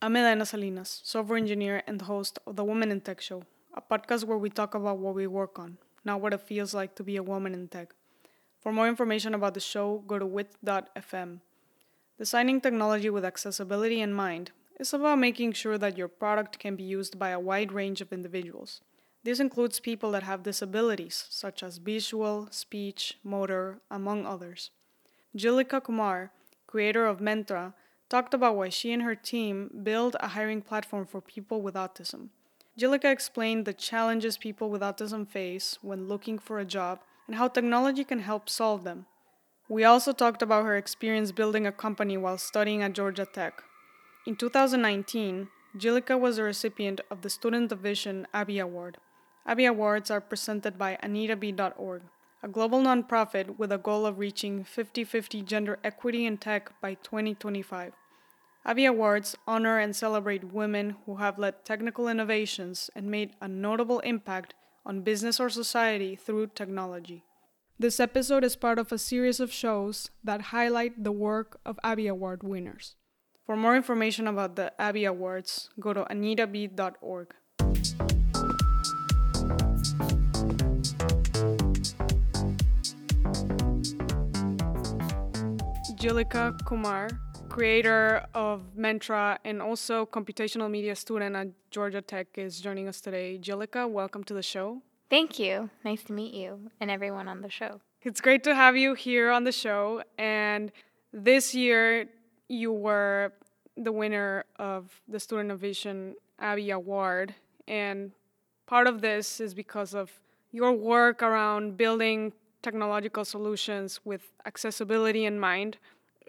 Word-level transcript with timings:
I'm 0.00 0.14
Elena 0.14 0.46
Salinas, 0.46 1.00
software 1.02 1.38
engineer 1.38 1.82
and 1.88 2.00
host 2.00 2.38
of 2.46 2.54
the 2.54 2.62
Women 2.62 2.92
in 2.92 3.00
Tech 3.00 3.20
Show, 3.20 3.42
a 3.74 3.82
podcast 3.82 4.22
where 4.22 4.38
we 4.38 4.48
talk 4.48 4.76
about 4.76 4.98
what 4.98 5.16
we 5.16 5.26
work 5.26 5.58
on, 5.58 5.76
not 6.04 6.20
what 6.20 6.32
it 6.32 6.40
feels 6.40 6.72
like 6.72 6.94
to 6.94 7.02
be 7.02 7.16
a 7.16 7.22
woman 7.22 7.52
in 7.52 7.66
tech. 7.66 7.92
For 8.60 8.70
more 8.70 8.86
information 8.86 9.34
about 9.34 9.54
the 9.54 9.60
show, 9.60 10.04
go 10.06 10.16
to 10.20 10.24
wit.fm. 10.24 11.40
Designing 12.16 12.60
technology 12.60 13.10
with 13.10 13.24
accessibility 13.24 14.00
in 14.00 14.12
mind 14.12 14.52
is 14.78 14.94
about 14.94 15.18
making 15.18 15.54
sure 15.54 15.76
that 15.78 15.98
your 15.98 16.06
product 16.06 16.60
can 16.60 16.76
be 16.76 16.84
used 16.84 17.18
by 17.18 17.30
a 17.30 17.40
wide 17.40 17.72
range 17.72 18.00
of 18.00 18.12
individuals. 18.12 18.82
This 19.24 19.40
includes 19.40 19.80
people 19.80 20.12
that 20.12 20.22
have 20.22 20.44
disabilities, 20.44 21.26
such 21.28 21.60
as 21.64 21.78
visual, 21.78 22.46
speech, 22.52 23.18
motor, 23.24 23.80
among 23.90 24.26
others. 24.26 24.70
Jhillika 25.36 25.82
Kumar, 25.82 26.30
creator 26.68 27.04
of 27.04 27.18
Mentra, 27.18 27.74
talked 28.08 28.34
about 28.34 28.56
why 28.56 28.68
she 28.68 28.92
and 28.92 29.02
her 29.02 29.14
team 29.14 29.70
build 29.82 30.16
a 30.20 30.28
hiring 30.28 30.62
platform 30.62 31.06
for 31.06 31.20
people 31.20 31.60
with 31.60 31.74
autism. 31.74 32.28
Jhillika 32.78 33.10
explained 33.10 33.64
the 33.64 33.72
challenges 33.72 34.38
people 34.38 34.70
with 34.70 34.82
autism 34.82 35.28
face 35.28 35.78
when 35.82 36.08
looking 36.08 36.38
for 36.38 36.58
a 36.58 36.64
job 36.64 37.00
and 37.26 37.36
how 37.36 37.48
technology 37.48 38.04
can 38.04 38.20
help 38.20 38.48
solve 38.48 38.84
them. 38.84 39.06
We 39.68 39.84
also 39.84 40.12
talked 40.12 40.42
about 40.42 40.64
her 40.64 40.76
experience 40.76 41.32
building 41.32 41.66
a 41.66 41.72
company 41.72 42.16
while 42.16 42.38
studying 42.38 42.82
at 42.82 42.94
Georgia 42.94 43.26
Tech. 43.26 43.62
In 44.26 44.36
2019, 44.36 45.48
Jhillika 45.76 46.18
was 46.18 46.38
a 46.38 46.42
recipient 46.42 47.00
of 47.10 47.22
the 47.22 47.30
Student 47.30 47.68
Division 47.68 48.26
Abie 48.32 48.58
Award. 48.58 48.96
Abie 49.46 49.66
Awards 49.66 50.10
are 50.10 50.20
presented 50.20 50.78
by 50.78 50.98
AnitaB.org, 51.02 52.02
a 52.42 52.48
global 52.48 52.80
nonprofit 52.80 53.58
with 53.58 53.72
a 53.72 53.78
goal 53.78 54.06
of 54.06 54.18
reaching 54.18 54.62
50 54.64 55.04
50 55.04 55.42
gender 55.42 55.78
equity 55.82 56.24
in 56.24 56.38
tech 56.38 56.72
by 56.80 56.94
2025. 56.94 57.92
Abie 58.64 58.84
Awards 58.84 59.36
honor 59.46 59.78
and 59.78 59.96
celebrate 59.96 60.52
women 60.52 60.96
who 61.06 61.16
have 61.16 61.38
led 61.38 61.64
technical 61.64 62.08
innovations 62.08 62.90
and 62.94 63.10
made 63.10 63.32
a 63.40 63.48
notable 63.48 64.00
impact 64.00 64.54
on 64.84 65.02
business 65.02 65.40
or 65.40 65.48
society 65.48 66.14
through 66.14 66.46
technology. 66.48 67.24
This 67.78 68.00
episode 68.00 68.44
is 68.44 68.56
part 68.56 68.78
of 68.78 68.92
a 68.92 68.98
series 68.98 69.40
of 69.40 69.52
shows 69.52 70.10
that 70.22 70.52
highlight 70.52 71.04
the 71.04 71.12
work 71.12 71.60
of 71.64 71.78
Abie 71.84 72.08
Award 72.08 72.42
winners. 72.42 72.96
For 73.46 73.56
more 73.56 73.76
information 73.76 74.26
about 74.26 74.56
the 74.56 74.72
Abie 74.78 75.06
Awards, 75.06 75.70
go 75.80 75.92
to 75.92 76.04
anitab.org. 76.04 77.34
Jhillika 85.98 86.64
Kumar, 86.64 87.08
creator 87.48 88.24
of 88.32 88.62
Mentra 88.78 89.38
and 89.44 89.60
also 89.60 90.06
computational 90.06 90.70
media 90.70 90.94
student 90.94 91.34
at 91.34 91.48
Georgia 91.72 92.00
Tech, 92.00 92.28
is 92.36 92.60
joining 92.60 92.86
us 92.86 93.00
today. 93.00 93.36
Jhillika, 93.36 93.90
welcome 93.90 94.22
to 94.22 94.32
the 94.32 94.42
show. 94.42 94.80
Thank 95.10 95.40
you. 95.40 95.70
Nice 95.84 96.04
to 96.04 96.12
meet 96.12 96.34
you 96.34 96.70
and 96.80 96.88
everyone 96.88 97.26
on 97.26 97.40
the 97.40 97.50
show. 97.50 97.80
It's 98.02 98.20
great 98.20 98.44
to 98.44 98.54
have 98.54 98.76
you 98.76 98.94
here 98.94 99.32
on 99.32 99.42
the 99.42 99.50
show. 99.50 100.04
And 100.16 100.70
this 101.12 101.52
year, 101.52 102.08
you 102.48 102.70
were 102.72 103.32
the 103.76 103.90
winner 103.90 104.44
of 104.56 105.00
the 105.08 105.18
Student 105.18 105.46
Innovation 105.46 106.14
Abie 106.40 106.70
Award. 106.70 107.34
And 107.66 108.12
part 108.68 108.86
of 108.86 109.00
this 109.00 109.40
is 109.40 109.52
because 109.52 109.94
of 109.94 110.12
your 110.52 110.72
work 110.72 111.24
around 111.24 111.76
building 111.76 112.34
technological 112.62 113.24
solutions 113.24 114.00
with 114.04 114.32
accessibility 114.46 115.24
in 115.24 115.38
mind. 115.38 115.78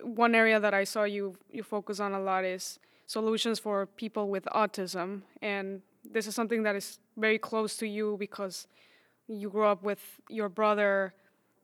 One 0.01 0.35
area 0.35 0.59
that 0.59 0.73
I 0.73 0.83
saw 0.83 1.03
you 1.03 1.35
you 1.51 1.63
focus 1.63 1.99
on 1.99 2.13
a 2.13 2.19
lot 2.19 2.45
is 2.45 2.79
solutions 3.05 3.59
for 3.59 3.85
people 3.85 4.29
with 4.29 4.45
autism, 4.45 5.21
and 5.41 5.81
this 6.09 6.27
is 6.27 6.35
something 6.35 6.63
that 6.63 6.75
is 6.75 6.99
very 7.17 7.37
close 7.37 7.75
to 7.77 7.87
you 7.87 8.15
because 8.19 8.67
you 9.27 9.49
grew 9.49 9.65
up 9.65 9.83
with 9.83 9.99
your 10.29 10.49
brother 10.49 11.13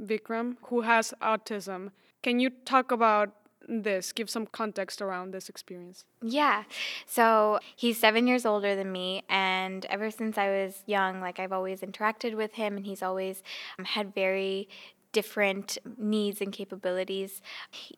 Vikram, 0.02 0.58
who 0.64 0.81
has 0.81 1.14
autism. 1.22 1.92
Can 2.22 2.40
you 2.40 2.50
talk 2.66 2.92
about 2.92 3.30
this? 3.68 4.12
Give 4.12 4.30
some 4.30 4.48
context 4.48 5.02
around 5.02 5.31
this 5.31 5.50
experience. 5.50 6.06
Yeah. 6.22 6.64
So 7.06 7.59
he's 7.76 8.00
seven 8.00 8.28
years 8.28 8.46
older 8.46 8.76
than 8.76 8.92
me. 8.92 9.24
And 9.30 9.86
ever 9.86 10.12
since 10.12 10.38
I 10.38 10.50
was 10.50 10.84
young, 10.86 11.22
like 11.22 11.40
I've 11.40 11.52
always 11.52 11.81
interacted 11.81 12.36
with 12.36 12.54
him, 12.54 12.78
and 12.78 12.86
he's 12.86 13.04
always 13.04 13.44
um, 13.78 13.86
had 13.86 14.14
very 14.14 14.70
different 15.16 15.78
needs 15.98 16.42
and 16.42 16.52
capabilities. 16.52 17.42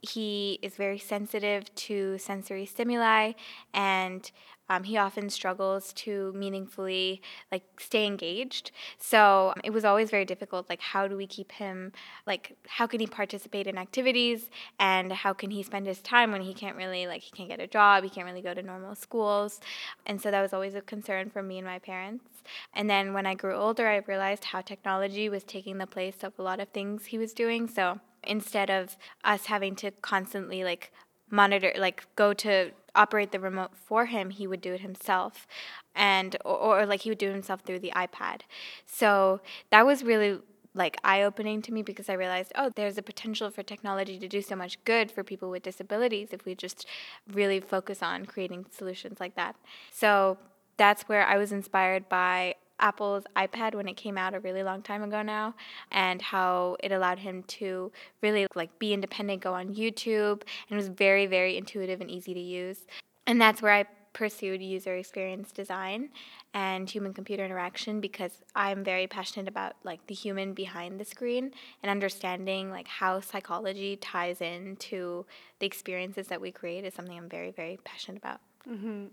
He 0.02 0.60
is 0.62 0.76
very 0.76 1.00
sensitive 1.00 1.74
to 1.74 2.20
sensory 2.20 2.68
stimuli 2.68 3.32
and 3.74 4.32
um, 4.70 4.84
he 4.84 4.98
often 4.98 5.30
struggles 5.30 5.94
to 5.94 6.34
meaningfully 6.34 7.22
like 7.52 7.64
stay 7.80 8.06
engaged. 8.06 8.72
So 8.98 9.54
um, 9.56 9.62
it 9.64 9.72
was 9.72 9.86
always 9.86 10.10
very 10.10 10.26
difficult 10.26 10.70
like 10.70 10.82
how 10.82 11.08
do 11.08 11.16
we 11.16 11.28
keep 11.28 11.52
him 11.54 11.92
like 12.26 12.56
how 12.68 12.88
can 12.88 13.00
he 13.00 13.08
participate 13.08 13.68
in 13.68 13.78
activities? 13.78 14.50
And 14.80 15.12
how 15.12 15.34
can 15.34 15.52
he 15.52 15.64
spend 15.64 15.88
his 15.88 16.02
time 16.02 16.32
when 16.32 16.42
he 16.42 16.54
can't 16.54 16.76
really 16.76 17.08
like 17.08 17.22
he 17.22 17.32
can't 17.32 17.50
get 17.50 17.60
a 17.60 17.68
job 17.68 18.04
he 18.04 18.10
can't 18.10 18.26
really 18.26 18.42
go 18.42 18.54
to 18.54 18.62
normal 18.62 18.96
schools? 18.96 19.60
And 20.06 20.22
so 20.22 20.32
that 20.32 20.42
was 20.42 20.54
always 20.54 20.76
a 20.76 20.82
concern 20.82 21.30
for 21.30 21.42
me 21.42 21.58
and 21.58 21.68
my 21.68 21.80
parents. 21.80 22.26
And 22.74 22.90
then 22.90 23.14
when 23.14 23.26
i 23.26 23.34
grew 23.34 23.56
older 23.56 23.88
i 23.88 23.98
realized 23.98 24.46
how 24.46 24.62
technology 24.62 25.30
was 25.30 25.44
taking 25.44 25.78
the 25.78 25.88
place 25.88 26.24
of 26.24 26.34
a 26.38 26.44
lot 26.44 26.60
of 26.60 26.70
things 26.70 27.06
he 27.06 27.18
was 27.18 27.34
doing. 27.34 27.68
So 27.68 28.00
instead 28.24 28.70
of 28.70 28.98
us 29.24 29.46
having 29.46 29.76
to 29.78 29.92
constantly 29.92 30.64
like 30.64 30.92
monitor 31.30 31.74
like 31.78 32.06
go 32.16 32.34
to 32.34 32.72
operate 32.98 33.32
the 33.32 33.40
remote 33.40 33.72
for 33.76 34.08
him 34.08 34.30
he 34.30 34.48
would 34.48 34.62
do 34.62 34.74
it 34.74 34.82
himself 34.82 35.48
and 35.96 36.36
or, 36.44 36.82
or 36.82 36.86
like 36.86 37.02
he 37.02 37.10
would 37.10 37.18
do 37.18 37.30
it 37.30 37.34
himself 37.34 37.62
through 37.62 37.80
the 37.80 37.92
ipad 37.96 38.42
so 38.86 39.40
that 39.70 39.86
was 39.86 40.04
really 40.04 40.40
like 40.78 40.98
eye 41.04 41.24
opening 41.24 41.62
to 41.64 41.74
me 41.74 41.82
because 41.82 42.08
I 42.08 42.14
realized, 42.14 42.52
oh, 42.56 42.72
there's 42.76 42.98
a 42.98 43.02
potential 43.02 43.50
for 43.50 43.64
technology 43.64 44.20
to 44.20 44.28
do 44.28 44.42
so 44.42 44.56
much 44.56 44.82
good 44.86 45.12
for 45.12 45.24
people 45.24 45.50
with 45.50 45.64
disabilities 45.64 46.30
if 46.32 46.46
we 46.46 46.56
just 46.56 46.86
really 47.34 47.60
focus 47.60 48.04
on 48.04 48.26
creating 48.26 48.68
solutions 48.70 49.20
like 49.20 49.36
that. 49.36 49.56
So 49.92 50.38
that's 50.78 51.10
where 51.10 51.26
I 51.26 51.38
was 51.38 51.52
inspired 51.52 52.08
by 52.08 52.56
Apple's 52.80 53.24
iPad 53.36 53.76
when 53.76 53.88
it 53.88 53.96
came 53.96 54.18
out 54.18 54.34
a 54.34 54.40
really 54.40 54.64
long 54.64 54.82
time 54.82 55.04
ago 55.04 55.22
now, 55.22 55.56
and 55.92 56.22
how 56.22 56.78
it 56.84 56.92
allowed 56.92 57.20
him 57.20 57.44
to 57.44 57.92
really 58.22 58.48
like 58.56 58.78
be 58.80 58.94
independent, 58.94 59.42
go 59.42 59.54
on 59.54 59.74
YouTube, 59.74 60.42
and 60.42 60.72
it 60.72 60.76
was 60.76 60.90
very, 60.90 61.26
very 61.26 61.58
intuitive 61.58 62.02
and 62.02 62.10
easy 62.10 62.34
to 62.34 62.40
use. 62.40 62.86
And 63.26 63.42
that's 63.42 63.62
where 63.62 63.74
I 63.74 63.86
pursued 64.18 64.64
user 64.64 64.96
experience 64.96 65.52
design 65.52 66.10
and 66.56 66.90
human 66.90 67.14
computer 67.14 67.46
interaction 67.46 68.02
because 68.02 68.42
I'm 68.56 68.84
very 68.84 69.06
passionate 69.06 69.48
about 69.48 69.76
like 69.84 70.08
the 70.08 70.16
human 70.16 70.54
behind 70.54 71.00
the 71.00 71.06
screen 71.06 71.52
and 71.84 71.92
understanding 71.92 72.72
like 72.72 72.88
how 72.88 73.20
psychology 73.20 73.96
ties 73.98 74.42
into 74.42 75.24
the 75.60 75.68
experiences 75.68 76.30
that 76.30 76.42
we 76.42 76.52
create 76.52 76.84
is 76.84 76.96
something 76.96 77.16
I'm 77.16 77.30
very 77.30 77.52
very 77.52 77.78
passionate 77.84 78.18
about. 78.18 78.40
Mm-hmm. 78.68 79.06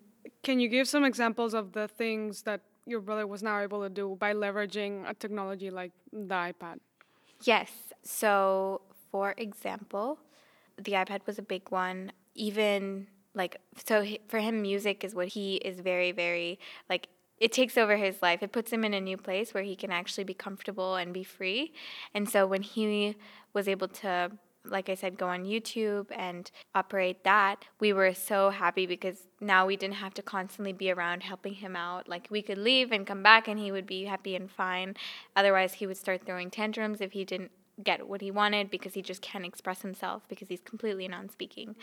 Can 0.42 0.58
you 0.58 0.68
give 0.68 0.88
some 0.88 1.04
examples 1.04 1.52
of 1.52 1.72
the 1.72 1.86
things 1.86 2.42
that 2.42 2.62
your 2.86 3.00
brother 3.00 3.26
was 3.26 3.42
now 3.42 3.60
able 3.60 3.82
to 3.82 3.88
do 3.88 4.16
by 4.18 4.32
leveraging 4.34 5.08
a 5.08 5.14
technology 5.14 5.70
like 5.70 5.92
the 6.12 6.34
iPad? 6.34 6.78
Yes. 7.42 7.70
So, 8.02 8.82
for 9.10 9.34
example, 9.36 10.18
the 10.76 10.92
iPad 10.92 11.20
was 11.26 11.38
a 11.38 11.42
big 11.42 11.70
one. 11.70 12.12
Even 12.34 13.06
like, 13.34 13.60
so 13.86 14.04
for 14.28 14.38
him, 14.38 14.62
music 14.62 15.04
is 15.04 15.14
what 15.14 15.28
he 15.28 15.56
is 15.56 15.80
very, 15.80 16.12
very 16.12 16.58
like 16.88 17.08
it 17.38 17.52
takes 17.52 17.76
over 17.76 17.96
his 17.96 18.22
life. 18.22 18.42
It 18.42 18.52
puts 18.52 18.72
him 18.72 18.84
in 18.84 18.94
a 18.94 19.00
new 19.00 19.16
place 19.16 19.52
where 19.52 19.62
he 19.62 19.74
can 19.76 19.90
actually 19.90 20.24
be 20.24 20.34
comfortable 20.34 20.94
and 20.94 21.12
be 21.12 21.24
free. 21.24 21.72
And 22.14 22.28
so 22.28 22.46
when 22.46 22.62
he 22.62 23.16
was 23.52 23.68
able 23.68 23.88
to 23.88 24.30
like 24.64 24.88
I 24.88 24.94
said, 24.94 25.18
go 25.18 25.28
on 25.28 25.44
YouTube 25.44 26.06
and 26.10 26.50
operate 26.74 27.24
that, 27.24 27.64
we 27.80 27.92
were 27.92 28.14
so 28.14 28.50
happy 28.50 28.86
because 28.86 29.28
now 29.40 29.66
we 29.66 29.76
didn't 29.76 29.96
have 29.96 30.14
to 30.14 30.22
constantly 30.22 30.72
be 30.72 30.90
around 30.90 31.22
helping 31.22 31.54
him 31.54 31.76
out. 31.76 32.08
Like 32.08 32.28
we 32.30 32.42
could 32.42 32.58
leave 32.58 32.92
and 32.92 33.06
come 33.06 33.22
back 33.22 33.48
and 33.48 33.58
he 33.58 33.70
would 33.70 33.86
be 33.86 34.04
happy 34.04 34.34
and 34.34 34.50
fine. 34.50 34.96
Otherwise, 35.36 35.74
he 35.74 35.86
would 35.86 35.96
start 35.96 36.24
throwing 36.24 36.50
tantrums 36.50 37.00
if 37.00 37.12
he 37.12 37.24
didn't 37.24 37.50
get 37.82 38.06
what 38.08 38.20
he 38.20 38.30
wanted 38.30 38.70
because 38.70 38.94
he 38.94 39.02
just 39.02 39.20
can't 39.20 39.44
express 39.44 39.82
himself 39.82 40.22
because 40.28 40.48
he's 40.48 40.60
completely 40.60 41.08
non 41.08 41.28
speaking. 41.28 41.76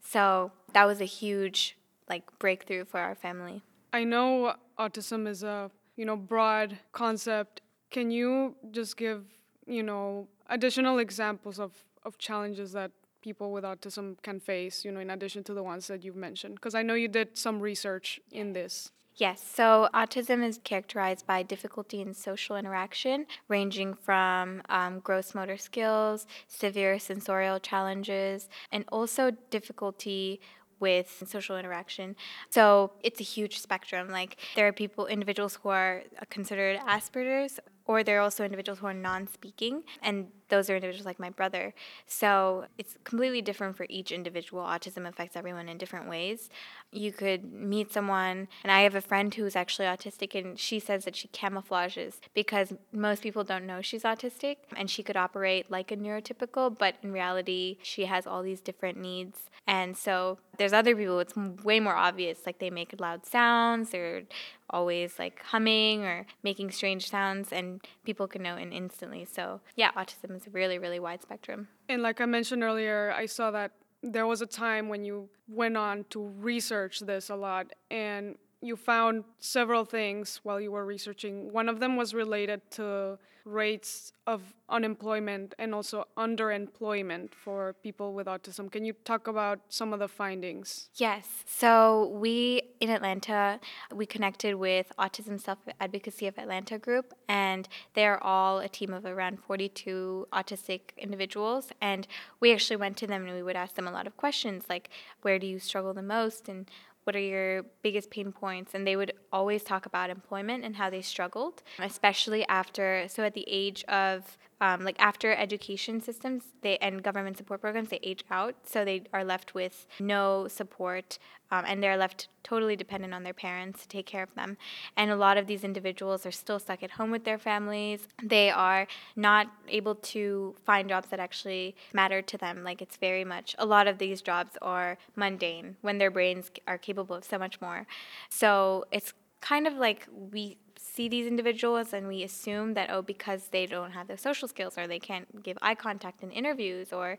So 0.00 0.52
that 0.72 0.86
was 0.86 1.00
a 1.00 1.04
huge 1.04 1.76
like 2.08 2.24
breakthrough 2.38 2.84
for 2.84 3.00
our 3.00 3.14
family. 3.14 3.62
I 3.92 4.04
know 4.04 4.54
autism 4.78 5.26
is 5.26 5.42
a, 5.42 5.70
you 5.96 6.04
know, 6.04 6.16
broad 6.16 6.78
concept. 6.92 7.62
Can 7.90 8.10
you 8.10 8.56
just 8.70 8.96
give, 8.96 9.24
you 9.66 9.82
know, 9.82 10.28
additional 10.48 10.98
examples 10.98 11.58
of 11.58 11.72
of 12.06 12.18
challenges 12.18 12.72
that 12.72 12.92
people 13.20 13.52
with 13.52 13.64
autism 13.64 14.16
can 14.22 14.38
face, 14.38 14.84
you 14.84 14.92
know, 14.92 15.00
in 15.00 15.10
addition 15.10 15.42
to 15.44 15.52
the 15.52 15.62
ones 15.62 15.88
that 15.88 16.04
you've 16.04 16.16
mentioned? 16.16 16.54
Because 16.54 16.74
I 16.74 16.82
know 16.82 16.94
you 16.94 17.08
did 17.08 17.36
some 17.36 17.60
research 17.60 18.20
in 18.30 18.52
this. 18.52 18.92
Yes, 19.16 19.42
so 19.42 19.88
autism 19.94 20.44
is 20.44 20.60
characterized 20.62 21.26
by 21.26 21.42
difficulty 21.42 22.02
in 22.02 22.12
social 22.12 22.54
interaction, 22.54 23.26
ranging 23.48 23.94
from 23.94 24.60
um, 24.68 25.00
gross 25.00 25.34
motor 25.34 25.56
skills, 25.56 26.26
severe 26.48 26.98
sensorial 26.98 27.58
challenges, 27.58 28.50
and 28.70 28.84
also 28.92 29.32
difficulty 29.48 30.38
with 30.80 31.24
social 31.26 31.56
interaction. 31.56 32.14
So 32.50 32.92
it's 33.02 33.18
a 33.18 33.24
huge 33.24 33.58
spectrum. 33.58 34.10
Like 34.10 34.36
there 34.54 34.66
are 34.66 34.72
people, 34.72 35.06
individuals 35.06 35.58
who 35.62 35.70
are 35.70 36.02
considered 36.28 36.78
Asperger's 36.80 37.58
or 37.86 38.02
there 38.02 38.18
are 38.18 38.20
also 38.20 38.44
individuals 38.44 38.80
who 38.80 38.86
are 38.86 38.94
non-speaking 38.94 39.84
and 40.02 40.26
those 40.48 40.70
are 40.70 40.76
individuals 40.76 41.06
like 41.06 41.18
my 41.18 41.30
brother. 41.30 41.74
So 42.06 42.66
it's 42.78 42.96
completely 43.04 43.42
different 43.42 43.76
for 43.76 43.86
each 43.88 44.12
individual. 44.12 44.62
Autism 44.62 45.08
affects 45.08 45.36
everyone 45.36 45.68
in 45.68 45.78
different 45.78 46.08
ways. 46.08 46.48
You 46.92 47.12
could 47.12 47.52
meet 47.52 47.92
someone 47.92 48.48
and 48.62 48.70
i 48.70 48.82
have 48.82 48.94
a 48.94 49.00
friend 49.00 49.34
who's 49.34 49.56
actually 49.56 49.86
autistic 49.86 50.34
and 50.34 50.58
she 50.58 50.78
says 50.78 51.04
that 51.04 51.16
she 51.16 51.28
camouflages 51.28 52.14
because 52.34 52.72
most 52.92 53.22
people 53.22 53.44
don't 53.44 53.66
know 53.66 53.80
she's 53.80 54.02
autistic 54.02 54.56
and 54.76 54.90
she 54.90 55.02
could 55.02 55.16
operate 55.16 55.70
like 55.70 55.90
a 55.90 55.96
neurotypical 55.96 56.76
but 56.76 56.94
in 57.02 57.12
reality 57.12 57.78
she 57.82 58.04
has 58.04 58.26
all 58.26 58.42
these 58.42 58.60
different 58.60 58.98
needs. 58.98 59.50
And 59.66 59.96
so 59.96 60.38
there's 60.58 60.72
other 60.72 60.94
people 60.94 61.18
it's 61.20 61.36
way 61.64 61.80
more 61.80 61.96
obvious 61.96 62.40
like 62.46 62.58
they 62.58 62.70
make 62.70 62.98
loud 63.00 63.26
sounds 63.26 63.90
they're 63.90 64.22
always 64.70 65.18
like 65.18 65.42
humming 65.42 66.04
or 66.04 66.26
making 66.42 66.70
strange 66.70 67.08
sounds 67.08 67.52
and 67.52 67.80
people 68.04 68.26
can 68.26 68.42
know 68.42 68.56
in 68.56 68.72
instantly. 68.72 69.24
So 69.24 69.60
yeah 69.74 69.90
autism 69.92 70.35
a 70.46 70.50
really 70.50 70.78
really 70.78 71.00
wide 71.00 71.22
spectrum. 71.22 71.68
And 71.88 72.02
like 72.02 72.20
i 72.20 72.26
mentioned 72.26 72.62
earlier 72.62 73.12
i 73.16 73.26
saw 73.26 73.50
that 73.52 73.72
there 74.02 74.26
was 74.26 74.40
a 74.42 74.46
time 74.46 74.88
when 74.88 75.04
you 75.04 75.28
went 75.48 75.76
on 75.76 76.04
to 76.10 76.26
research 76.38 77.00
this 77.00 77.30
a 77.30 77.36
lot 77.36 77.66
and 77.90 78.36
you 78.60 78.76
found 78.76 79.24
several 79.38 79.84
things 79.84 80.40
while 80.42 80.60
you 80.60 80.72
were 80.72 80.84
researching. 80.84 81.52
One 81.52 81.68
of 81.68 81.80
them 81.80 81.96
was 81.96 82.14
related 82.14 82.62
to 82.72 83.18
rates 83.46 84.12
of 84.26 84.42
unemployment 84.68 85.54
and 85.58 85.72
also 85.72 86.04
underemployment 86.18 87.32
for 87.32 87.74
people 87.74 88.12
with 88.12 88.26
autism. 88.26 88.70
Can 88.70 88.84
you 88.84 88.92
talk 89.04 89.28
about 89.28 89.60
some 89.68 89.92
of 89.92 90.00
the 90.00 90.08
findings? 90.08 90.90
Yes. 90.96 91.44
So, 91.46 92.08
we 92.14 92.62
in 92.80 92.90
Atlanta, 92.90 93.60
we 93.94 94.04
connected 94.04 94.56
with 94.56 94.92
Autism 94.98 95.40
Self 95.40 95.58
Advocacy 95.80 96.26
of 96.26 96.36
Atlanta 96.38 96.76
group, 96.76 97.14
and 97.28 97.68
they're 97.94 98.22
all 98.22 98.58
a 98.58 98.68
team 98.68 98.92
of 98.92 99.06
around 99.06 99.38
42 99.38 100.26
autistic 100.32 100.80
individuals. 100.98 101.70
And 101.80 102.08
we 102.40 102.52
actually 102.52 102.76
went 102.76 102.96
to 102.98 103.06
them 103.06 103.24
and 103.26 103.34
we 103.34 103.44
would 103.44 103.56
ask 103.56 103.76
them 103.76 103.86
a 103.86 103.92
lot 103.92 104.08
of 104.08 104.16
questions 104.16 104.64
like, 104.68 104.90
where 105.22 105.38
do 105.38 105.46
you 105.46 105.60
struggle 105.60 105.94
the 105.94 106.02
most? 106.02 106.48
And 106.48 106.68
what 107.06 107.14
are 107.14 107.20
your 107.20 107.62
biggest 107.82 108.10
pain 108.10 108.32
points? 108.32 108.74
And 108.74 108.86
they 108.86 108.96
would 108.96 109.12
always 109.32 109.62
talk 109.62 109.86
about 109.86 110.10
employment 110.10 110.64
and 110.64 110.74
how 110.74 110.90
they 110.90 111.02
struggled, 111.02 111.62
especially 111.78 112.46
after, 112.48 113.06
so 113.08 113.22
at 113.22 113.34
the 113.34 113.44
age 113.46 113.84
of 113.84 114.36
um, 114.60 114.84
like 114.84 114.96
after 114.98 115.32
education 115.32 116.00
systems 116.00 116.44
they 116.62 116.76
and 116.78 117.02
government 117.02 117.36
support 117.36 117.60
programs 117.60 117.88
they 117.88 118.00
age 118.02 118.24
out 118.30 118.54
so 118.64 118.84
they 118.84 119.02
are 119.12 119.24
left 119.24 119.54
with 119.54 119.86
no 120.00 120.48
support 120.48 121.18
um, 121.50 121.64
and 121.66 121.82
they're 121.82 121.96
left 121.96 122.28
totally 122.42 122.76
dependent 122.76 123.14
on 123.14 123.22
their 123.22 123.34
parents 123.34 123.82
to 123.82 123.88
take 123.88 124.06
care 124.06 124.22
of 124.22 124.34
them. 124.34 124.56
And 124.96 125.10
a 125.10 125.16
lot 125.16 125.36
of 125.36 125.46
these 125.46 125.64
individuals 125.64 126.26
are 126.26 126.32
still 126.32 126.58
stuck 126.58 126.82
at 126.82 126.92
home 126.92 127.10
with 127.10 127.24
their 127.24 127.38
families. 127.38 128.08
They 128.22 128.50
are 128.50 128.86
not 129.14 129.48
able 129.68 129.94
to 129.96 130.54
find 130.64 130.88
jobs 130.88 131.08
that 131.08 131.20
actually 131.20 131.76
matter 131.92 132.22
to 132.22 132.38
them. 132.38 132.64
Like 132.64 132.82
it's 132.82 132.96
very 132.96 133.24
much 133.24 133.54
a 133.58 133.66
lot 133.66 133.86
of 133.86 133.98
these 133.98 134.22
jobs 134.22 134.56
are 134.62 134.98
mundane 135.14 135.76
when 135.82 135.98
their 135.98 136.10
brains 136.10 136.50
are 136.66 136.78
capable 136.78 137.16
of 137.16 137.24
so 137.24 137.38
much 137.38 137.60
more. 137.60 137.86
So 138.28 138.84
it's 138.90 139.12
kind 139.40 139.66
of 139.66 139.74
like 139.74 140.08
we 140.12 140.58
see 140.78 141.08
these 141.08 141.26
individuals 141.26 141.92
and 141.92 142.08
we 142.08 142.22
assume 142.22 142.74
that 142.74 142.90
oh 142.90 143.02
because 143.02 143.48
they 143.48 143.66
don't 143.66 143.92
have 143.92 144.08
the 144.08 144.16
social 144.16 144.48
skills 144.48 144.76
or 144.78 144.86
they 144.86 144.98
can't 144.98 145.42
give 145.42 145.58
eye 145.62 145.74
contact 145.74 146.22
in 146.22 146.30
interviews 146.30 146.92
or 146.92 147.18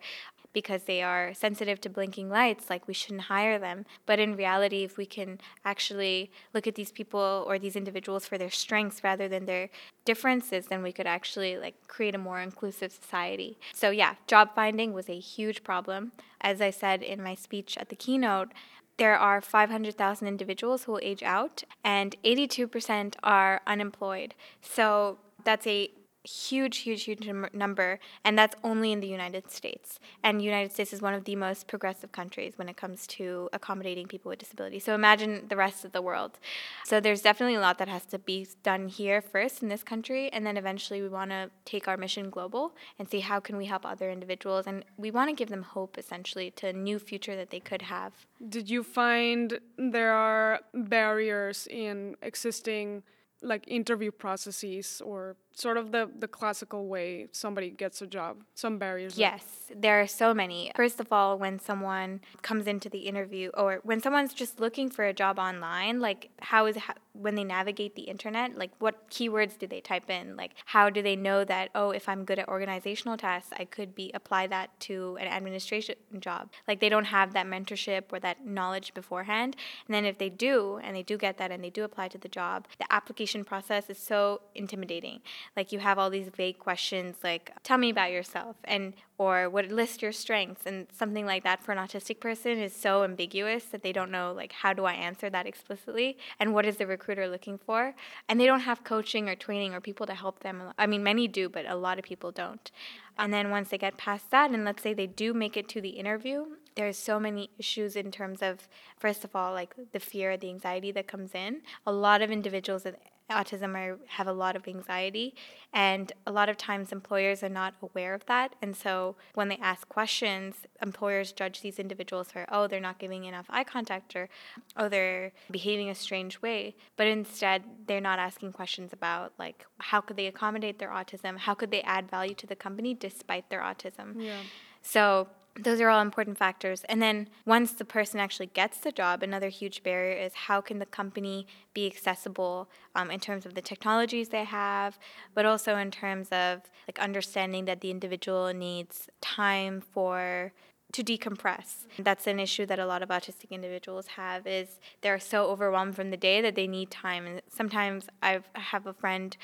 because 0.54 0.84
they 0.84 1.02
are 1.02 1.34
sensitive 1.34 1.80
to 1.82 1.90
blinking 1.90 2.30
lights 2.30 2.70
like 2.70 2.88
we 2.88 2.94
shouldn't 2.94 3.22
hire 3.24 3.60
them. 3.60 3.86
But 4.06 4.20
in 4.20 4.36
reality 4.36 4.84
if 4.84 4.98
we 4.98 5.06
can 5.06 5.40
actually 5.66 6.32
look 6.54 6.68
at 6.68 6.76
these 6.76 6.92
people 6.92 7.46
or 7.48 7.60
these 7.60 7.76
individuals 7.76 8.26
for 8.26 8.38
their 8.38 8.50
strengths 8.50 9.04
rather 9.04 9.28
than 9.28 9.46
their 9.46 9.70
differences 10.06 10.68
then 10.68 10.82
we 10.82 10.92
could 10.92 11.08
actually 11.08 11.58
like 11.58 11.76
create 11.88 12.16
a 12.16 12.18
more 12.18 12.40
inclusive 12.40 12.92
society. 12.92 13.58
So 13.74 13.90
yeah 13.90 14.16
job 14.28 14.56
finding 14.56 14.94
was 14.94 15.10
a 15.10 15.20
huge 15.20 15.64
problem. 15.64 16.12
As 16.42 16.62
i 16.62 16.70
said 16.70 17.02
in 17.02 17.22
my 17.22 17.36
speech 17.36 17.78
at 17.78 17.90
the 17.90 17.96
keynote 17.96 18.52
there 18.98 19.18
are 19.18 19.42
500,000 19.42 20.28
individuals 20.28 20.84
who 20.84 20.94
will 20.94 21.00
age 21.04 21.24
out, 21.24 21.64
and 21.84 22.16
82% 22.24 23.16
are 23.24 23.62
unemployed. 23.68 24.34
So 24.62 25.20
that's 25.44 25.68
a 25.68 25.92
huge, 26.28 26.78
huge, 26.80 27.04
huge 27.04 27.30
number, 27.54 28.00
and 28.24 28.38
that's 28.38 28.56
only 28.64 28.92
in 28.92 29.00
the 29.00 29.08
United 29.08 29.50
States. 29.50 30.00
And 30.24 30.42
United 30.42 30.72
States 30.74 30.94
is 30.94 31.02
one 31.02 31.14
of 31.14 31.24
the 31.24 31.36
most 31.36 31.68
progressive 31.68 32.12
countries 32.12 32.54
when 32.58 32.70
it 32.70 32.78
comes 32.78 33.08
to 33.08 33.50
accommodating 33.54 34.08
people 34.08 34.30
with 34.30 34.40
disabilities. 34.40 34.84
So 34.84 34.94
imagine 34.94 35.46
the 35.48 35.56
rest 35.56 35.86
of 35.86 35.92
the 35.94 36.02
world. 36.02 36.38
So 36.86 37.00
there's 37.00 37.22
definitely 37.22 37.56
a 37.56 37.60
lot 37.62 37.78
that 37.78 37.88
has 37.88 38.06
to 38.08 38.20
be 38.20 38.48
done 38.64 38.88
here 38.88 39.22
first 39.22 39.64
in 39.64 39.70
this 39.70 39.84
country, 39.84 40.30
and 40.34 40.46
then 40.46 40.58
eventually 40.58 41.02
we 41.02 41.10
want 41.10 41.32
to 41.32 41.50
take 41.66 41.88
our 41.88 41.98
mission 41.98 42.30
global 42.30 42.74
and 43.00 43.10
see 43.10 43.22
how 43.22 43.40
can 43.40 43.58
we 43.58 43.66
help 43.66 43.86
other 43.86 44.12
individuals, 44.12 44.68
and 44.68 44.84
we 44.98 45.12
want 45.12 45.30
to 45.30 45.36
give 45.36 45.50
them 45.50 45.64
hope 45.64 45.98
essentially 45.98 46.52
to 46.52 46.68
a 46.68 46.74
new 46.74 47.00
future 47.00 47.36
that 47.36 47.50
they 47.50 47.60
could 47.60 47.84
have. 47.84 48.14
Did 48.50 48.70
you 48.70 48.84
find 48.84 49.60
there 49.78 50.14
are 50.14 50.60
barriers 50.74 51.68
in 51.72 52.16
existing 52.22 53.04
like 53.42 53.64
interview 53.68 54.10
processes 54.10 55.02
or 55.06 55.36
sort 55.58 55.78
of 55.78 55.92
the, 55.92 56.10
the 56.20 56.28
classical 56.28 56.88
way 56.88 57.28
somebody 57.32 57.70
gets 57.70 58.02
a 58.02 58.08
job 58.08 58.38
some 58.54 58.78
barriers 58.78 59.18
yes 59.18 59.58
there 59.76 60.00
are 60.02 60.08
so 60.08 60.34
many. 60.34 60.72
First 60.76 61.00
of 61.00 61.12
all 61.12 61.38
when 61.38 61.60
someone 61.60 62.22
comes 62.42 62.68
into 62.68 62.90
the 62.90 63.00
interview 63.00 63.50
or 63.54 63.80
when 63.84 64.02
someone's 64.02 64.34
just 64.34 64.60
looking 64.60 64.90
for 64.90 65.06
a 65.06 65.14
job 65.14 65.40
online 65.40 66.00
like 66.00 66.30
how 66.40 66.66
is 66.66 66.78
how, 66.78 66.94
when 67.14 67.36
they 67.36 67.44
navigate 67.44 67.96
the 67.96 68.04
internet 68.04 68.58
like 68.58 68.72
what 68.80 69.10
keywords 69.10 69.58
do 69.58 69.68
they 69.68 69.82
type 69.82 70.10
in? 70.10 70.36
Like 70.36 70.52
how 70.66 70.90
do 70.90 71.02
they 71.02 71.16
know 71.16 71.44
that 71.44 71.70
oh 71.76 71.92
if 71.92 72.08
i'm 72.08 72.26
good 72.26 72.40
at 72.40 72.48
organizational 72.48 73.18
tasks 73.18 73.52
i 73.58 73.66
could 73.66 73.96
be 73.96 74.12
apply 74.14 74.48
that 74.48 74.78
to 74.82 75.18
an 75.20 75.28
administration 75.28 75.96
job? 76.20 76.50
Like 76.68 76.80
they 76.80 76.90
don't 76.90 77.06
have 77.06 77.34
that 77.34 77.48
mentorship 77.48 78.04
or 78.12 78.20
that 78.20 78.46
knowledge 78.46 78.94
beforehand. 78.94 79.56
And 79.88 79.94
then 79.94 80.06
if 80.06 80.18
they 80.18 80.30
do 80.30 80.80
and 80.84 80.96
they 80.96 81.04
do 81.04 81.18
get 81.18 81.38
that 81.38 81.52
and 81.52 81.64
they 81.64 81.70
do 81.70 81.84
apply 81.84 82.08
to 82.10 82.18
the 82.18 82.28
job 82.28 82.68
the 82.80 82.92
application 82.92 83.44
process 83.44 83.90
is 83.90 83.98
so 83.98 84.42
intimidating 84.56 85.22
like 85.56 85.72
you 85.72 85.80
have 85.80 85.98
all 85.98 86.10
these 86.10 86.30
vague 86.30 86.60
questions 86.60 87.18
like 87.24 87.52
tell 87.64 87.78
me 87.78 87.90
about 87.90 88.12
yourself 88.12 88.56
and 88.64 88.94
or 89.20 89.50
what 89.50 89.72
list 89.72 90.02
your 90.02 90.12
strengths? 90.12 90.66
And 90.66 90.88
something 90.94 91.26
like 91.26 91.44
that 91.44 91.64
for 91.64 91.72
an 91.72 91.78
autistic 91.78 92.20
person 92.20 92.60
is 92.60 92.76
so 92.76 93.04
ambiguous 93.04 93.66
that 93.66 93.82
they 93.82 93.92
don't 93.92 94.12
know 94.12 94.34
like 94.36 94.52
how 94.52 94.74
do 94.74 94.86
I 94.86 94.94
answer 94.94 95.30
that 95.30 95.48
explicitly 95.48 96.18
and 96.40 96.54
what 96.54 96.66
is 96.66 96.78
the 96.78 96.88
recruiter 96.88 97.28
looking 97.28 97.58
for? 97.58 97.96
And 98.30 98.40
they 98.40 98.46
don't 98.46 98.62
have 98.62 98.84
coaching 98.84 99.28
or 99.30 99.36
training 99.36 99.74
or 99.74 99.82
people 99.82 100.06
to 100.08 100.14
help 100.14 100.42
them. 100.42 100.72
I 100.78 100.88
mean 100.88 101.04
many 101.04 101.28
do 101.28 101.50
but 101.50 101.66
a 101.68 101.76
lot 101.76 101.98
of 101.98 102.06
people 102.06 102.32
don't. 102.32 102.70
And 103.18 103.34
then 103.34 103.50
once 103.50 103.70
they 103.70 103.78
get 103.78 103.98
past 103.98 104.30
that 104.32 104.52
and 104.52 104.64
let's 104.66 104.84
say 104.84 104.94
they 104.94 105.08
do 105.08 105.34
make 105.34 105.58
it 105.58 105.68
to 105.70 105.82
the 105.82 105.90
interview 105.90 106.46
there's 106.78 106.98
so 106.98 107.20
many 107.20 107.50
issues 107.58 107.96
in 107.96 108.12
terms 108.12 108.42
of 108.44 108.70
first 108.98 109.26
of 109.26 109.36
all 109.36 109.52
like 109.52 109.76
the 109.92 110.00
fear 110.00 110.38
the 110.38 110.50
anxiety 110.50 110.92
that 110.92 111.08
comes 111.08 111.32
in. 111.34 111.62
A 111.86 111.92
lot 111.92 112.22
of 112.22 112.32
individuals 112.32 112.84
autism 113.30 113.76
are, 113.76 114.00
have 114.08 114.28
a 114.28 114.34
lot 114.34 114.56
of 114.56 114.68
anxiety 114.68 115.36
and 115.74 116.14
a 116.26 116.32
lot 116.32 116.48
of 116.50 116.58
times 116.58 116.92
employers 116.92 117.44
are 117.44 117.50
not 117.50 117.74
aware 117.82 118.14
of 118.14 118.26
that. 118.28 118.56
And 118.62 118.76
so 118.76 119.16
when 119.34 119.50
they 119.50 119.58
ask 119.58 119.88
questions 119.90 120.56
employers 120.82 121.32
judge 121.32 121.62
these 121.62 121.80
individuals 121.80 122.32
for 122.32 122.46
oh 122.52 122.68
they're 122.68 122.80
not 122.80 123.00
giving 123.00 123.26
enough 123.26 123.46
eye 123.50 123.64
contact 123.64 124.16
or 124.16 124.30
oh 124.78 124.88
they're 124.88 125.34
behaving 125.52 125.90
a 125.90 125.96
strange 125.96 126.42
way. 126.42 126.76
But 126.96 127.08
instead 127.08 127.64
they're 127.88 128.02
not 128.02 128.20
asking 128.20 128.54
questions 128.54 128.94
about 128.94 129.34
like 129.38 129.66
how 129.80 130.02
could 130.02 130.18
they 130.18 130.28
accommodate 130.28 130.80
their 130.80 130.90
autism? 130.90 131.38
How 131.38 131.54
could 131.54 131.72
they 131.72 131.82
add 131.82 132.10
value 132.10 132.36
to 132.36 132.48
the 132.48 132.56
company 132.56 132.94
despite 132.94 133.50
their 133.50 133.62
autism? 133.62 134.16
Yeah. 134.18 134.40
so 134.82 135.28
those 135.60 135.82
are 135.82 135.90
all 135.90 136.02
important 136.02 136.38
factors. 136.38 136.84
And 136.90 137.02
then 137.02 137.30
once 137.46 137.74
the 137.74 137.86
person 137.86 138.20
actually 138.20 138.48
gets 138.48 138.78
the 138.80 138.92
job, 138.92 139.24
another 139.24 139.50
huge 139.50 139.84
barrier 139.84 140.18
is 140.18 140.34
how 140.34 140.62
can 140.62 140.80
the 140.80 140.86
company 140.86 141.48
be 141.74 141.86
accessible 141.86 142.70
um, 142.96 143.12
in 143.12 143.20
terms 143.20 143.46
of 143.46 143.54
the 143.54 143.62
technologies 143.62 144.30
they 144.30 144.44
have, 144.44 144.98
but 145.34 145.46
also 145.46 145.76
in 145.78 145.92
terms 145.92 146.30
of 146.30 146.62
like 146.88 147.00
understanding 147.00 147.66
that 147.66 147.82
the 147.82 147.92
individual 147.92 148.54
needs 148.54 149.10
time 149.22 149.82
for 149.82 150.54
to 150.94 151.04
decompress. 151.04 151.86
That's 152.00 152.28
an 152.28 152.40
issue 152.40 152.66
that 152.66 152.80
a 152.80 152.86
lot 152.86 153.04
of 153.04 153.10
autistic 153.10 153.52
individuals 153.52 154.08
have 154.08 154.48
is 154.48 154.80
they're 155.02 155.20
so 155.20 155.48
overwhelmed 155.48 155.96
from 155.96 156.12
the 156.12 156.18
day 156.18 156.42
that 156.42 156.56
they 156.56 156.68
need 156.68 156.90
time. 156.90 157.26
And 157.26 157.42
sometimes 157.50 158.08
I've, 158.22 158.50
I 158.56 158.62
have 158.62 158.88
a 158.88 158.94
friend 158.94 159.36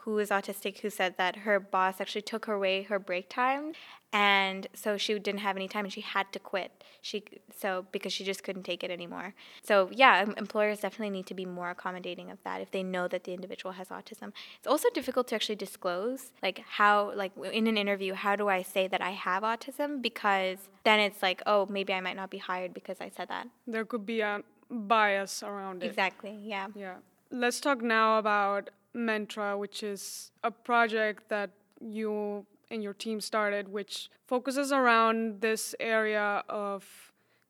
who 0.00 0.18
is 0.18 0.30
autistic 0.30 0.78
who 0.80 0.90
said 0.90 1.16
that 1.18 1.36
her 1.36 1.58
boss 1.60 2.00
actually 2.00 2.22
took 2.22 2.46
her 2.46 2.54
away 2.54 2.82
her 2.82 2.98
break 2.98 3.28
time 3.28 3.72
and 4.12 4.66
so 4.72 4.96
she 4.96 5.18
didn't 5.18 5.40
have 5.40 5.56
any 5.56 5.68
time 5.68 5.84
and 5.84 5.92
she 5.92 6.00
had 6.00 6.32
to 6.32 6.38
quit. 6.38 6.82
She 7.02 7.24
so 7.54 7.86
because 7.92 8.12
she 8.12 8.24
just 8.24 8.42
couldn't 8.42 8.62
take 8.62 8.82
it 8.82 8.90
anymore. 8.90 9.34
So 9.62 9.90
yeah 9.92 10.24
employers 10.36 10.80
definitely 10.80 11.10
need 11.10 11.26
to 11.26 11.34
be 11.34 11.44
more 11.44 11.70
accommodating 11.70 12.30
of 12.30 12.38
that 12.44 12.60
if 12.60 12.70
they 12.70 12.82
know 12.82 13.06
that 13.08 13.24
the 13.24 13.34
individual 13.34 13.72
has 13.72 13.88
autism. 13.88 14.32
It's 14.58 14.66
also 14.66 14.88
difficult 14.94 15.28
to 15.28 15.34
actually 15.34 15.56
disclose 15.56 16.32
like 16.42 16.62
how 16.66 17.12
like 17.14 17.32
in 17.52 17.66
an 17.66 17.76
interview 17.76 18.14
how 18.14 18.34
do 18.36 18.48
i 18.48 18.62
say 18.62 18.88
that 18.88 19.02
i 19.02 19.10
have 19.10 19.42
autism? 19.42 20.00
Because 20.00 20.58
then 20.84 21.00
it's 21.00 21.22
like 21.22 21.42
oh 21.46 21.66
maybe 21.68 21.92
i 21.92 22.00
might 22.00 22.16
not 22.16 22.30
be 22.30 22.38
hired 22.38 22.72
because 22.72 23.00
i 23.00 23.10
said 23.14 23.28
that. 23.28 23.46
There 23.66 23.84
could 23.84 24.06
be 24.06 24.20
a 24.20 24.42
bias 24.70 25.42
around 25.42 25.82
it. 25.82 25.86
Exactly 25.86 26.38
yeah. 26.42 26.68
Yeah. 26.74 26.96
Let's 27.30 27.60
talk 27.60 27.82
now 27.82 28.18
about 28.18 28.70
mentra 28.96 29.58
which 29.58 29.82
is 29.82 30.30
a 30.42 30.50
project 30.50 31.28
that 31.28 31.50
you 31.80 32.46
and 32.70 32.82
your 32.82 32.92
team 32.92 33.20
started, 33.20 33.68
which 33.68 34.10
focuses 34.26 34.72
around 34.72 35.40
this 35.40 35.74
area 35.80 36.42
of, 36.48 36.84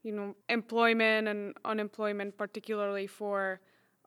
you 0.03 0.13
know, 0.13 0.37
employment 0.49 1.27
and 1.29 1.55
unemployment, 1.65 2.37
particularly 2.39 3.07
for 3.07 3.61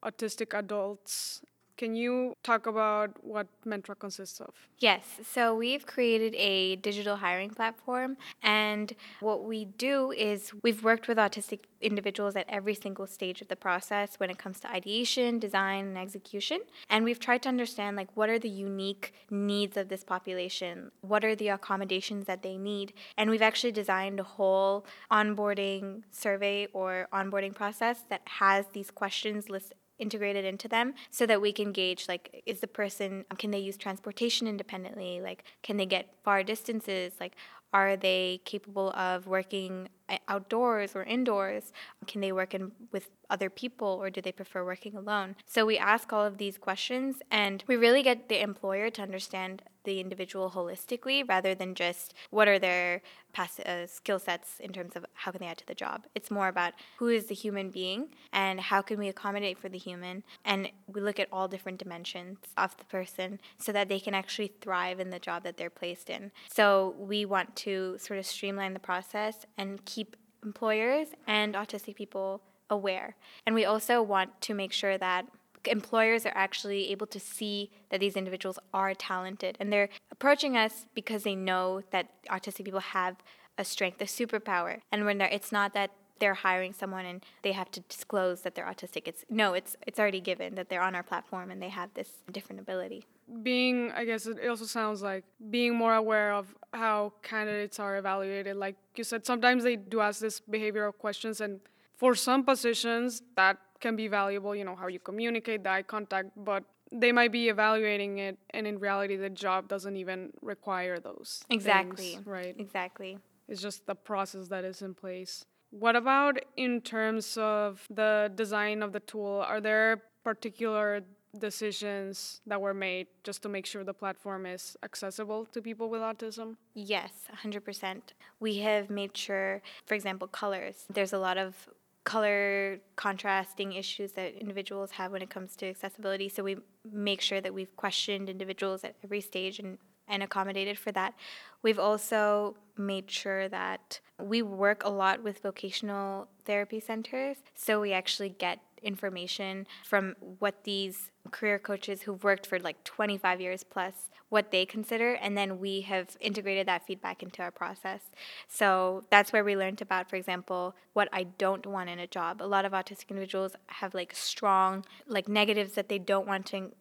autistic 0.05 0.57
adults 0.57 1.41
can 1.77 1.95
you 1.95 2.35
talk 2.43 2.67
about 2.67 3.23
what 3.23 3.47
Mentra 3.65 3.97
consists 3.97 4.39
of? 4.39 4.53
Yes. 4.79 5.03
So 5.23 5.55
we've 5.55 5.85
created 5.85 6.35
a 6.35 6.75
digital 6.77 7.17
hiring 7.17 7.51
platform. 7.51 8.17
And 8.41 8.93
what 9.19 9.43
we 9.43 9.65
do 9.65 10.11
is 10.11 10.51
we've 10.63 10.83
worked 10.83 11.07
with 11.07 11.17
autistic 11.17 11.61
individuals 11.81 12.35
at 12.35 12.45
every 12.47 12.75
single 12.75 13.07
stage 13.07 13.41
of 13.41 13.47
the 13.47 13.55
process 13.55 14.15
when 14.17 14.29
it 14.29 14.37
comes 14.37 14.59
to 14.61 14.71
ideation, 14.71 15.39
design, 15.39 15.85
and 15.87 15.97
execution. 15.97 16.59
And 16.89 17.03
we've 17.03 17.19
tried 17.19 17.43
to 17.43 17.49
understand 17.49 17.97
like 17.97 18.09
what 18.15 18.29
are 18.29 18.39
the 18.39 18.49
unique 18.49 19.13
needs 19.29 19.77
of 19.77 19.89
this 19.89 20.03
population? 20.03 20.91
What 21.01 21.23
are 21.25 21.35
the 21.35 21.49
accommodations 21.49 22.25
that 22.25 22.43
they 22.43 22.57
need? 22.57 22.93
And 23.17 23.29
we've 23.29 23.41
actually 23.41 23.71
designed 23.71 24.19
a 24.19 24.23
whole 24.23 24.85
onboarding 25.11 26.03
survey 26.11 26.67
or 26.73 27.07
onboarding 27.13 27.53
process 27.53 28.03
that 28.09 28.21
has 28.25 28.67
these 28.73 28.91
questions 28.91 29.49
listed 29.49 29.77
integrated 30.01 30.43
into 30.43 30.67
them 30.67 30.93
so 31.09 31.25
that 31.25 31.39
we 31.39 31.53
can 31.53 31.71
gauge 31.71 32.07
like 32.07 32.43
is 32.45 32.59
the 32.59 32.67
person 32.67 33.23
can 33.37 33.51
they 33.51 33.59
use 33.59 33.77
transportation 33.77 34.47
independently 34.47 35.21
like 35.21 35.43
can 35.63 35.77
they 35.77 35.85
get 35.85 36.13
far 36.23 36.43
distances 36.43 37.13
like 37.19 37.35
are 37.73 37.95
they 37.95 38.41
capable 38.43 38.91
of 38.91 39.27
working 39.27 39.87
eh, 40.09 40.17
outdoors 40.27 40.95
or 40.95 41.03
indoors? 41.03 41.71
Can 42.05 42.21
they 42.21 42.31
work 42.31 42.53
in, 42.53 42.71
with 42.91 43.09
other 43.31 43.49
people 43.49 43.87
or 43.87 44.09
do 44.09 44.21
they 44.21 44.31
prefer 44.31 44.63
working 44.63 44.95
alone? 44.95 45.35
So 45.47 45.65
we 45.65 45.77
ask 45.77 46.13
all 46.13 46.25
of 46.25 46.37
these 46.37 46.57
questions 46.57 47.17
and 47.31 47.63
we 47.67 47.75
really 47.75 48.03
get 48.03 48.29
the 48.29 48.41
employer 48.41 48.89
to 48.91 49.01
understand 49.01 49.63
the 49.83 49.99
individual 49.99 50.51
holistically 50.51 51.27
rather 51.27 51.55
than 51.55 51.73
just 51.73 52.13
what 52.29 52.47
are 52.47 52.59
their 52.59 53.01
past 53.33 53.59
uh, 53.61 53.87
skill 53.87 54.19
sets 54.19 54.59
in 54.59 54.71
terms 54.71 54.95
of 54.95 55.05
how 55.13 55.31
can 55.31 55.39
they 55.39 55.47
add 55.47 55.57
to 55.57 55.65
the 55.65 55.73
job. 55.73 56.05
It's 56.13 56.29
more 56.29 56.47
about 56.47 56.73
who 56.97 57.07
is 57.07 57.25
the 57.25 57.35
human 57.35 57.71
being 57.71 58.09
and 58.31 58.59
how 58.59 58.81
can 58.81 58.99
we 58.99 59.07
accommodate 59.07 59.57
for 59.57 59.69
the 59.69 59.77
human 59.77 60.23
and 60.45 60.69
we 60.87 61.01
look 61.01 61.19
at 61.19 61.29
all 61.31 61.47
different 61.47 61.79
dimensions 61.79 62.37
of 62.57 62.77
the 62.77 62.85
person 62.85 63.39
so 63.57 63.71
that 63.71 63.89
they 63.89 63.99
can 63.99 64.13
actually 64.13 64.51
thrive 64.61 64.99
in 64.99 65.09
the 65.09 65.19
job 65.19 65.43
that 65.43 65.57
they're 65.57 65.69
placed 65.69 66.09
in. 66.09 66.31
So 66.51 66.93
we 66.99 67.25
want 67.25 67.55
to 67.57 67.97
sort 67.97 68.19
of 68.19 68.25
streamline 68.25 68.73
the 68.73 68.79
process 68.79 69.45
and 69.57 69.83
keep 69.85 70.15
employers 70.43 71.09
and 71.27 71.53
autistic 71.53 71.95
people 71.95 72.41
aware. 72.71 73.15
And 73.45 73.53
we 73.53 73.65
also 73.65 74.01
want 74.01 74.41
to 74.41 74.53
make 74.53 74.71
sure 74.71 74.97
that 74.97 75.27
employers 75.65 76.25
are 76.25 76.33
actually 76.35 76.91
able 76.91 77.05
to 77.07 77.19
see 77.19 77.69
that 77.89 77.99
these 77.99 78.15
individuals 78.15 78.57
are 78.73 78.95
talented 78.95 79.57
and 79.59 79.71
they're 79.71 79.89
approaching 80.11 80.57
us 80.57 80.87
because 80.95 81.23
they 81.23 81.35
know 81.35 81.83
that 81.91 82.09
autistic 82.29 82.65
people 82.65 82.79
have 82.79 83.17
a 83.57 83.63
strength, 83.63 84.01
a 84.01 84.05
superpower. 84.05 84.79
And 84.91 85.05
when 85.05 85.21
it's 85.21 85.51
not 85.51 85.73
that 85.73 85.91
they're 86.21 86.35
hiring 86.35 86.71
someone 86.71 87.05
and 87.05 87.25
they 87.41 87.51
have 87.51 87.69
to 87.71 87.79
disclose 87.81 88.41
that 88.41 88.53
they're 88.53 88.67
autistic. 88.67 89.07
It's 89.07 89.25
no, 89.29 89.53
it's 89.53 89.75
it's 89.87 89.99
already 89.99 90.21
given 90.21 90.53
that 90.55 90.69
they're 90.69 90.81
on 90.81 90.93
our 90.93 91.03
platform 91.03 91.49
and 91.49 91.59
they 91.61 91.69
have 91.69 91.89
this 91.95 92.09
different 92.31 92.61
ability. 92.61 93.03
Being, 93.41 93.91
I 93.91 94.05
guess 94.05 94.27
it 94.27 94.37
also 94.47 94.65
sounds 94.65 95.01
like 95.01 95.23
being 95.49 95.73
more 95.75 95.95
aware 95.95 96.31
of 96.33 96.53
how 96.73 97.13
candidates 97.23 97.79
are 97.79 97.97
evaluated. 97.97 98.55
Like 98.55 98.75
you 98.95 99.03
said, 99.03 99.25
sometimes 99.25 99.63
they 99.63 99.77
do 99.77 99.99
ask 99.99 100.21
this 100.21 100.39
behavioral 100.39 100.95
questions, 100.95 101.41
and 101.41 101.59
for 102.01 102.15
some 102.15 102.43
positions 102.43 103.21
that 103.35 103.57
can 103.79 103.95
be 103.95 104.07
valuable. 104.07 104.55
You 104.55 104.65
know 104.65 104.75
how 104.75 104.87
you 104.87 104.99
communicate, 104.99 105.63
the 105.63 105.69
eye 105.69 105.83
contact, 105.83 106.29
but 106.35 106.63
they 106.91 107.11
might 107.11 107.31
be 107.31 107.43
evaluating 107.47 108.17
it, 108.17 108.39
and 108.55 108.65
in 108.65 108.79
reality, 108.79 109.15
the 109.15 109.29
job 109.29 109.67
doesn't 109.67 109.95
even 110.03 110.19
require 110.41 110.97
those. 110.99 111.43
Exactly. 111.51 112.13
Things, 112.13 112.25
right. 112.25 112.55
Exactly. 112.57 113.19
It's 113.47 113.61
just 113.61 113.85
the 113.85 113.93
process 113.93 114.47
that 114.47 114.63
is 114.65 114.81
in 114.81 114.93
place. 114.95 115.45
What 115.69 115.95
about 115.95 116.39
in 116.57 116.81
terms 116.81 117.37
of 117.37 117.85
the 118.01 118.31
design 118.33 118.81
of 118.81 118.93
the 118.93 118.99
tool? 119.11 119.45
Are 119.51 119.61
there 119.61 120.01
particular 120.23 121.01
decisions 121.37 122.41
that 122.45 122.59
were 122.59 122.73
made 122.73 123.07
just 123.23 123.41
to 123.43 123.49
make 123.49 123.65
sure 123.65 123.83
the 123.83 123.93
platform 123.93 124.45
is 124.45 124.75
accessible 124.83 125.45
to 125.53 125.61
people 125.61 125.87
with 125.89 126.01
autism? 126.01 126.57
Yes, 126.73 127.11
100%. 127.43 128.01
We 128.39 128.57
have 128.57 128.89
made 128.89 129.15
sure, 129.15 129.61
for 129.85 129.93
example, 129.93 130.27
colors. 130.27 130.85
There's 130.89 131.13
a 131.13 131.19
lot 131.19 131.37
of 131.37 131.69
color 132.03 132.79
contrasting 132.95 133.73
issues 133.73 134.13
that 134.13 134.33
individuals 134.35 134.91
have 134.91 135.11
when 135.11 135.21
it 135.21 135.29
comes 135.29 135.55
to 135.57 135.67
accessibility. 135.67 136.29
So 136.29 136.43
we 136.43 136.57
make 136.91 137.21
sure 137.21 137.41
that 137.41 137.53
we've 137.53 137.75
questioned 137.75 138.29
individuals 138.29 138.83
at 138.83 138.95
every 139.03 139.21
stage 139.21 139.59
and, 139.59 139.77
and 140.07 140.23
accommodated 140.23 140.79
for 140.79 140.91
that. 140.93 141.13
We've 141.61 141.79
also 141.79 142.55
made 142.75 143.11
sure 143.11 143.47
that 143.49 143.99
we 144.19 144.41
work 144.41 144.83
a 144.83 144.89
lot 144.89 145.21
with 145.21 145.39
vocational 145.39 146.27
therapy 146.45 146.79
centers. 146.79 147.37
So 147.53 147.79
we 147.79 147.93
actually 147.93 148.29
get 148.29 148.59
information 148.81 149.67
from 149.83 150.15
what 150.39 150.63
these 150.63 151.11
career 151.31 151.59
coaches 151.59 152.01
who've 152.01 152.23
worked 152.23 152.45
for 152.45 152.59
like 152.59 152.83
25 152.83 153.39
years 153.39 153.63
plus 153.63 154.09
what 154.29 154.51
they 154.51 154.65
consider 154.65 155.13
and 155.13 155.37
then 155.37 155.59
we 155.59 155.81
have 155.81 156.17
integrated 156.19 156.67
that 156.67 156.85
feedback 156.85 157.21
into 157.21 157.41
our 157.41 157.51
process 157.51 158.11
so 158.47 159.03
that's 159.09 159.31
where 159.31 159.43
we 159.43 159.55
learned 159.55 159.81
about 159.81 160.09
for 160.09 160.15
example 160.15 160.75
what 160.93 161.07
i 161.13 161.23
don't 161.23 161.65
want 161.65 161.89
in 161.89 161.99
a 161.99 162.07
job 162.07 162.41
a 162.41 162.47
lot 162.47 162.65
of 162.65 162.71
autistic 162.71 163.09
individuals 163.09 163.55
have 163.67 163.93
like 163.93 164.13
strong 164.15 164.83
like 165.07 165.27
negatives 165.27 165.73
that 165.73 165.89
they 165.89 165.99
don't 165.99 166.27
want 166.27 166.45
to 166.45 166.71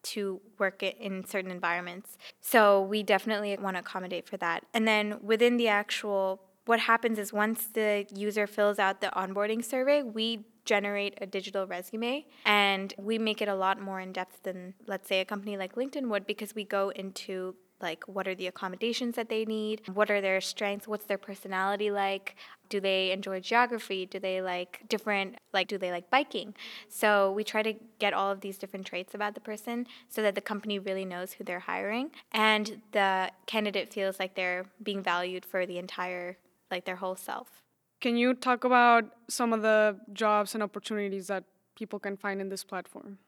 to 0.00 0.40
work 0.58 0.82
in 0.82 1.26
certain 1.26 1.50
environments. 1.50 2.16
So 2.40 2.82
we 2.82 3.02
definitely 3.02 3.56
want 3.60 3.76
to 3.76 3.80
accommodate 3.80 4.28
for 4.28 4.36
that. 4.38 4.64
And 4.72 4.86
then 4.86 5.18
within 5.22 5.56
the 5.56 5.68
actual 5.68 6.40
what 6.66 6.80
happens 6.80 7.18
is 7.18 7.32
once 7.32 7.66
the 7.68 8.06
user 8.14 8.46
fills 8.46 8.78
out 8.78 9.00
the 9.00 9.06
onboarding 9.16 9.64
survey, 9.64 10.02
we 10.02 10.44
generate 10.68 11.14
a 11.22 11.26
digital 11.26 11.66
resume 11.66 12.26
and 12.44 12.92
we 12.98 13.18
make 13.18 13.40
it 13.40 13.48
a 13.48 13.54
lot 13.54 13.80
more 13.80 14.00
in 14.00 14.12
depth 14.12 14.42
than 14.42 14.74
let's 14.86 15.08
say 15.08 15.20
a 15.20 15.24
company 15.24 15.56
like 15.56 15.74
LinkedIn 15.76 16.10
would 16.10 16.26
because 16.26 16.54
we 16.54 16.62
go 16.62 16.90
into 16.90 17.54
like 17.80 18.04
what 18.06 18.28
are 18.28 18.34
the 18.34 18.48
accommodations 18.48 19.14
that 19.14 19.28
they 19.30 19.44
need? 19.44 19.80
What 19.94 20.10
are 20.10 20.20
their 20.20 20.40
strengths? 20.40 20.86
What's 20.86 21.06
their 21.06 21.16
personality 21.16 21.90
like? 21.90 22.34
Do 22.68 22.80
they 22.80 23.12
enjoy 23.12 23.40
geography? 23.40 24.04
Do 24.04 24.18
they 24.18 24.42
like 24.42 24.82
different 24.88 25.36
like 25.54 25.68
do 25.68 25.78
they 25.78 25.90
like 25.90 26.10
biking? 26.10 26.54
So 26.88 27.32
we 27.32 27.44
try 27.44 27.62
to 27.62 27.74
get 27.98 28.12
all 28.12 28.30
of 28.30 28.40
these 28.40 28.58
different 28.58 28.84
traits 28.84 29.14
about 29.14 29.34
the 29.34 29.40
person 29.40 29.86
so 30.08 30.20
that 30.22 30.34
the 30.34 30.42
company 30.42 30.78
really 30.78 31.06
knows 31.06 31.32
who 31.32 31.44
they're 31.44 31.60
hiring 31.60 32.10
and 32.32 32.82
the 32.92 33.30
candidate 33.46 33.92
feels 33.92 34.18
like 34.18 34.34
they're 34.34 34.66
being 34.82 35.02
valued 35.02 35.46
for 35.46 35.64
the 35.64 35.78
entire 35.78 36.36
like 36.70 36.84
their 36.84 36.96
whole 36.96 37.16
self 37.16 37.62
can 38.00 38.16
you 38.16 38.34
talk 38.34 38.64
about 38.64 39.04
some 39.28 39.52
of 39.52 39.62
the 39.62 39.98
jobs 40.12 40.54
and 40.54 40.62
opportunities 40.62 41.26
that 41.28 41.44
people 41.74 41.98
can 41.98 42.16
find 42.16 42.40
in 42.40 42.48
this 42.48 42.64
platform? 42.64 43.18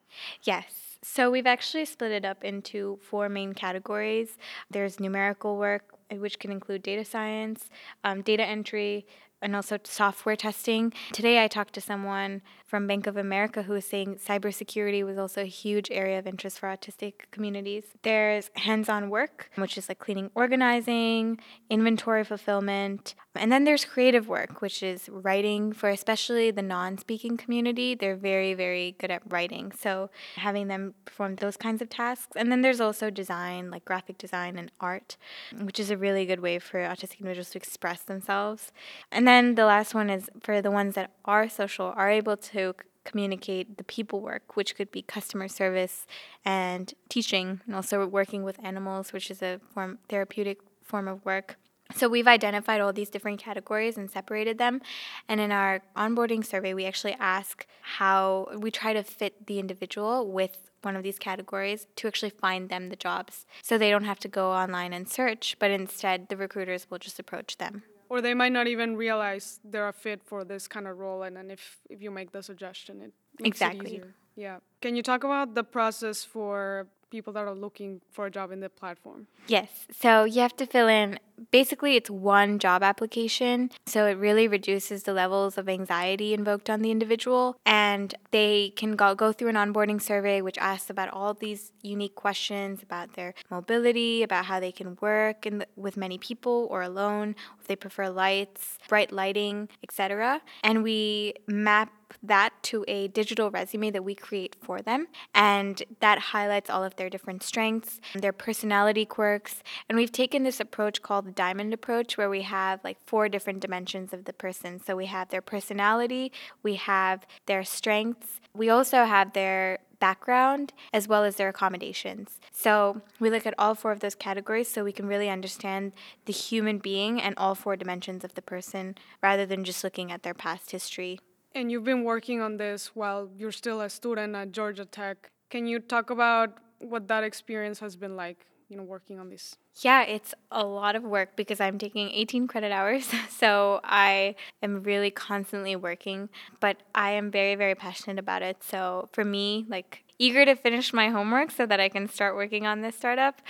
Yes. 0.43 0.99
So 1.03 1.31
we've 1.31 1.47
actually 1.47 1.87
split 1.87 2.13
it 2.13 2.25
up 2.25 2.45
into 2.45 2.99
four 3.03 3.29
main 3.29 3.55
categories. 3.55 4.37
There's 4.71 5.01
numerical 5.01 5.57
work, 5.57 5.95
which 6.11 6.39
can 6.39 6.53
include 6.53 6.83
data 6.83 7.05
science, 7.05 7.71
um, 8.05 8.23
data 8.23 8.45
entry, 8.45 9.07
and 9.43 9.57
also 9.57 9.79
software 9.85 10.37
testing. 10.37 10.93
Today 11.13 11.43
I 11.43 11.49
talked 11.49 11.73
to 11.75 11.81
someone 11.81 12.43
from 12.67 12.87
Bank 12.87 13.07
of 13.07 13.17
America 13.17 13.63
who 13.63 13.73
was 13.73 13.85
saying 13.85 14.17
cybersecurity 14.17 15.05
was 15.05 15.19
also 15.19 15.43
a 15.43 15.47
huge 15.47 15.91
area 15.91 16.19
of 16.19 16.27
interest 16.27 16.59
for 16.59 16.69
autistic 16.69 17.13
communities. 17.31 17.85
There's 18.03 18.51
hands-on 18.57 19.09
work, 19.11 19.51
which 19.57 19.79
is 19.79 19.89
like 19.89 19.99
cleaning, 19.99 20.31
organizing, 20.35 21.41
inventory 21.71 22.25
fulfillment, 22.25 23.15
and 23.35 23.53
then 23.53 23.65
there's 23.65 23.85
creative 23.85 24.29
work, 24.29 24.61
which 24.61 24.83
is 24.83 25.09
writing 25.09 25.73
for 25.73 25.89
especially 25.89 26.51
the 26.51 26.63
non-speaking 26.63 27.37
community. 27.37 27.95
They're 27.95 28.17
very 28.17 28.55
very 28.55 28.97
good 28.99 29.11
at 29.11 29.23
writing. 29.29 29.73
So 29.79 30.11
having 30.37 30.69
them 30.69 30.95
perform 31.05 31.37
those 31.37 31.57
kinds 31.57 31.81
of 31.81 31.89
tasks. 31.89 32.33
And 32.37 32.51
then 32.51 32.63
there's 32.63 32.81
also 32.81 33.11
design, 33.11 33.71
like 33.71 33.85
graphic 33.85 34.19
design 34.19 34.59
and 34.59 34.71
art, 34.81 35.17
which 35.61 35.79
is 35.79 35.91
a 35.91 35.97
really 35.97 36.27
good 36.27 36.41
way 36.41 36.59
for 36.59 36.79
autistic 36.81 37.21
individuals 37.21 37.51
to 37.51 37.59
express 37.59 38.03
themselves. 38.03 38.73
And 39.13 39.27
then 39.27 39.55
the 39.55 39.65
last 39.65 39.95
one 39.95 40.11
is 40.11 40.29
for 40.43 40.61
the 40.61 40.71
ones 40.71 40.95
that 40.95 41.13
are 41.25 41.49
social, 41.49 41.93
are 41.97 42.11
able 42.11 42.37
to 42.37 42.75
communicate 43.05 43.79
the 43.79 43.85
people 43.85 44.21
work, 44.21 44.57
which 44.57 44.77
could 44.77 44.91
be 44.91 45.03
customer 45.03 45.49
service 45.49 46.07
and 46.45 46.93
teaching, 47.09 47.61
and 47.67 47.75
also 47.75 48.07
working 48.07 48.43
with 48.43 48.63
animals, 48.65 49.13
which 49.13 49.31
is 49.31 49.43
a 49.43 49.61
form 49.73 49.99
therapeutic 50.09 50.59
form 50.83 51.09
of 51.09 51.25
work. 51.25 51.57
So 51.95 52.09
we've 52.09 52.29
identified 52.29 52.81
all 52.81 52.93
these 52.93 53.11
different 53.11 53.41
categories 53.41 53.97
and 53.97 54.11
separated 54.11 54.59
them. 54.59 54.81
And 55.29 55.41
in 55.41 55.53
our 55.53 55.83
onboarding 55.97 56.45
survey, 56.45 56.75
we 56.75 56.87
actually 56.87 57.17
ask 57.19 57.67
how 57.83 58.49
we 58.57 58.71
try 58.71 58.93
to 58.93 59.03
fit 59.03 59.47
the 59.47 59.59
individual 59.59 60.31
with 60.31 60.71
one 60.83 60.97
of 60.97 61.03
these 61.03 61.19
categories 61.19 61.87
to 61.97 62.09
actually 62.09 62.31
find 62.31 62.69
them 62.69 62.89
the 62.89 62.97
jobs. 62.97 63.45
So 63.63 63.77
they 63.77 63.91
don't 63.91 64.05
have 64.05 64.19
to 64.21 64.29
go 64.29 64.51
online 64.51 64.93
and 64.93 65.09
search, 65.09 65.57
but 65.59 65.71
instead 65.71 66.29
the 66.29 66.37
recruiters 66.37 66.91
will 66.91 66.99
just 66.99 67.19
approach 67.19 67.59
them. 67.59 67.83
Or 68.09 68.21
they 68.21 68.35
might 68.35 68.53
not 68.53 68.67
even 68.67 68.97
realize 68.97 69.61
they're 69.63 69.89
a 69.89 69.93
fit 69.93 70.23
for 70.25 70.45
this 70.45 70.67
kind 70.67 70.89
of 70.89 70.99
role. 70.99 71.23
And 71.23 71.37
then 71.37 71.51
if, 71.51 71.79
if 71.89 72.03
you 72.03 72.11
make 72.11 72.33
the 72.33 72.43
suggestion, 72.43 73.03
it 73.03 73.13
makes 73.39 73.57
exactly. 73.57 73.87
it 73.87 73.93
easier. 73.93 74.15
Yeah. 74.37 74.59
Can 74.81 74.97
you 74.97 75.03
talk 75.03 75.23
about 75.23 75.55
the 75.55 75.63
process 75.63 76.25
for 76.25 76.89
people 77.11 77.33
that 77.35 77.45
are 77.45 77.55
looking 77.55 78.01
for 78.11 78.27
a 78.27 78.31
job 78.31 78.53
in 78.53 78.61
the 78.61 78.69
platform? 78.69 79.27
Yes. 79.47 79.87
So 79.93 80.25
you 80.25 80.41
have 80.41 80.57
to 80.57 80.67
fill 80.67 80.89
in 80.89 81.19
basically 81.51 81.97
it's 81.97 82.11
one 82.11 82.59
job 82.59 82.83
application. 82.83 83.71
So 83.87 84.07
it 84.07 84.19
really 84.19 84.49
reduces 84.49 85.05
the 85.05 85.13
levels 85.13 85.57
of 85.57 85.69
anxiety 85.69 86.35
invoked 86.35 86.69
on 86.69 86.83
the 86.83 86.91
individual 86.91 87.57
and 87.65 88.15
they 88.31 88.73
can 88.77 88.97
go, 88.97 89.15
go 89.15 89.33
through 89.33 89.49
an 89.49 89.57
onboarding 89.57 90.01
survey 90.01 90.43
which 90.43 90.59
asks 90.59 90.91
about 90.91 91.09
all 91.11 91.35
these 91.35 91.73
unique 91.83 92.15
questions 92.15 92.83
about 92.83 93.15
their 93.15 93.35
mobility, 93.51 94.23
about 94.23 94.47
how 94.47 94.61
they 94.61 94.73
can 94.73 94.97
work 95.01 95.47
in 95.47 95.59
the, 95.59 95.67
with 95.77 95.97
many 95.97 96.19
people 96.19 96.67
or 96.71 96.83
alone, 96.83 97.35
if 97.61 97.67
they 97.67 97.77
prefer 97.77 98.09
lights, 98.09 98.79
bright 98.89 99.13
lighting, 99.13 99.69
etc. 99.83 100.41
And 100.63 100.83
we 100.83 101.35
map 101.47 101.93
that 102.23 102.53
to 102.65 102.85
a 102.89 103.09
digital 103.09 103.51
resume 103.51 103.91
that 103.91 104.05
we 104.05 104.15
create 104.15 104.57
for 104.61 104.81
them. 104.81 105.09
And 105.35 105.83
that 106.01 106.19
highlights 106.19 106.71
all 106.71 106.85
of 106.85 106.97
their 106.97 107.11
different 107.11 107.43
strengths, 107.43 108.01
their 108.15 108.33
personality 108.33 109.05
quirks. 109.05 109.63
And 109.89 109.97
we've 109.97 110.13
taken 110.13 110.43
this 110.43 110.61
approach 110.61 111.03
called 111.03 111.27
the 111.27 111.33
diamond 111.33 111.73
approach, 111.75 112.17
where 112.17 112.31
we 112.31 112.43
have 112.43 112.81
like 112.85 112.99
four 113.07 113.29
different 113.29 113.61
dimensions 113.61 114.13
of 114.13 114.25
the 114.25 114.33
person. 114.33 114.81
So 114.83 114.97
we 114.97 115.07
have 115.07 115.31
their 115.31 115.43
personality, 115.43 116.33
we 116.63 116.75
have 116.77 117.27
their 117.47 117.65
strengths, 117.65 118.41
we 118.55 118.69
also 118.69 119.05
have 119.05 119.33
their 119.33 119.79
background 120.01 120.73
as 120.93 121.07
well 121.07 121.23
as 121.23 121.37
their 121.37 121.49
accommodations. 121.49 122.41
So 122.51 123.03
we 123.21 123.31
look 123.31 123.47
at 123.47 123.55
all 123.59 123.75
four 123.75 123.93
of 123.93 124.01
those 124.01 124.15
categories 124.15 124.69
so 124.69 124.83
we 124.83 124.93
can 124.93 125.07
really 125.07 125.29
understand 125.29 125.93
the 126.25 126.33
human 126.33 126.79
being 126.79 127.21
and 127.21 127.35
all 127.37 127.55
four 127.55 127.77
dimensions 127.77 128.25
of 128.25 128.35
the 128.35 128.43
person 128.43 128.97
rather 129.23 129.47
than 129.47 129.63
just 129.63 129.85
looking 129.85 130.11
at 130.11 130.23
their 130.23 130.35
past 130.35 130.73
history. 130.73 131.21
And 131.55 131.71
you've 131.71 131.85
been 131.85 132.05
working 132.05 132.41
on 132.41 132.59
this 132.59 132.95
while 132.95 133.29
you're 133.37 133.53
still 133.53 133.81
a 133.81 133.91
student 133.91 134.37
at 134.37 134.53
Georgia 134.53 134.85
Tech. 134.85 135.31
Can 135.51 135.67
you 135.67 135.81
talk 135.81 136.11
about 136.11 136.59
what 136.79 137.09
that 137.09 137.25
experience 137.25 137.81
has 137.81 137.97
been 137.97 138.17
like, 138.17 138.47
you 138.69 138.77
know, 138.77 138.85
working 138.85 139.19
on 139.19 139.31
this? 139.31 139.57
Yeah, 139.81 140.03
it's 140.03 140.33
a 140.53 140.65
lot 140.65 140.95
of 140.95 141.03
work 141.03 141.35
because 141.35 141.61
I'm 141.61 141.77
taking 141.77 142.11
18 142.11 142.47
credit 142.47 142.73
hours. 142.73 143.09
So 143.31 143.81
I 143.83 144.35
am 144.63 144.83
really 144.83 145.11
constantly 145.11 145.75
working, 145.75 146.29
but 146.61 146.77
I 146.95 147.13
am 147.13 147.31
very, 147.31 147.55
very 147.55 147.75
passionate 147.75 148.19
about 148.19 148.43
it. 148.43 148.63
So 148.63 149.09
for 149.13 149.25
me, 149.25 149.65
like, 149.67 150.05
eager 150.19 150.45
to 150.45 150.55
finish 150.55 150.93
my 150.93 151.09
homework 151.09 151.51
so 151.51 151.65
that 151.65 151.81
I 151.81 151.89
can 151.89 152.07
start 152.07 152.37
working 152.37 152.67
on 152.67 152.83
this 152.83 152.97
startup. 152.97 153.41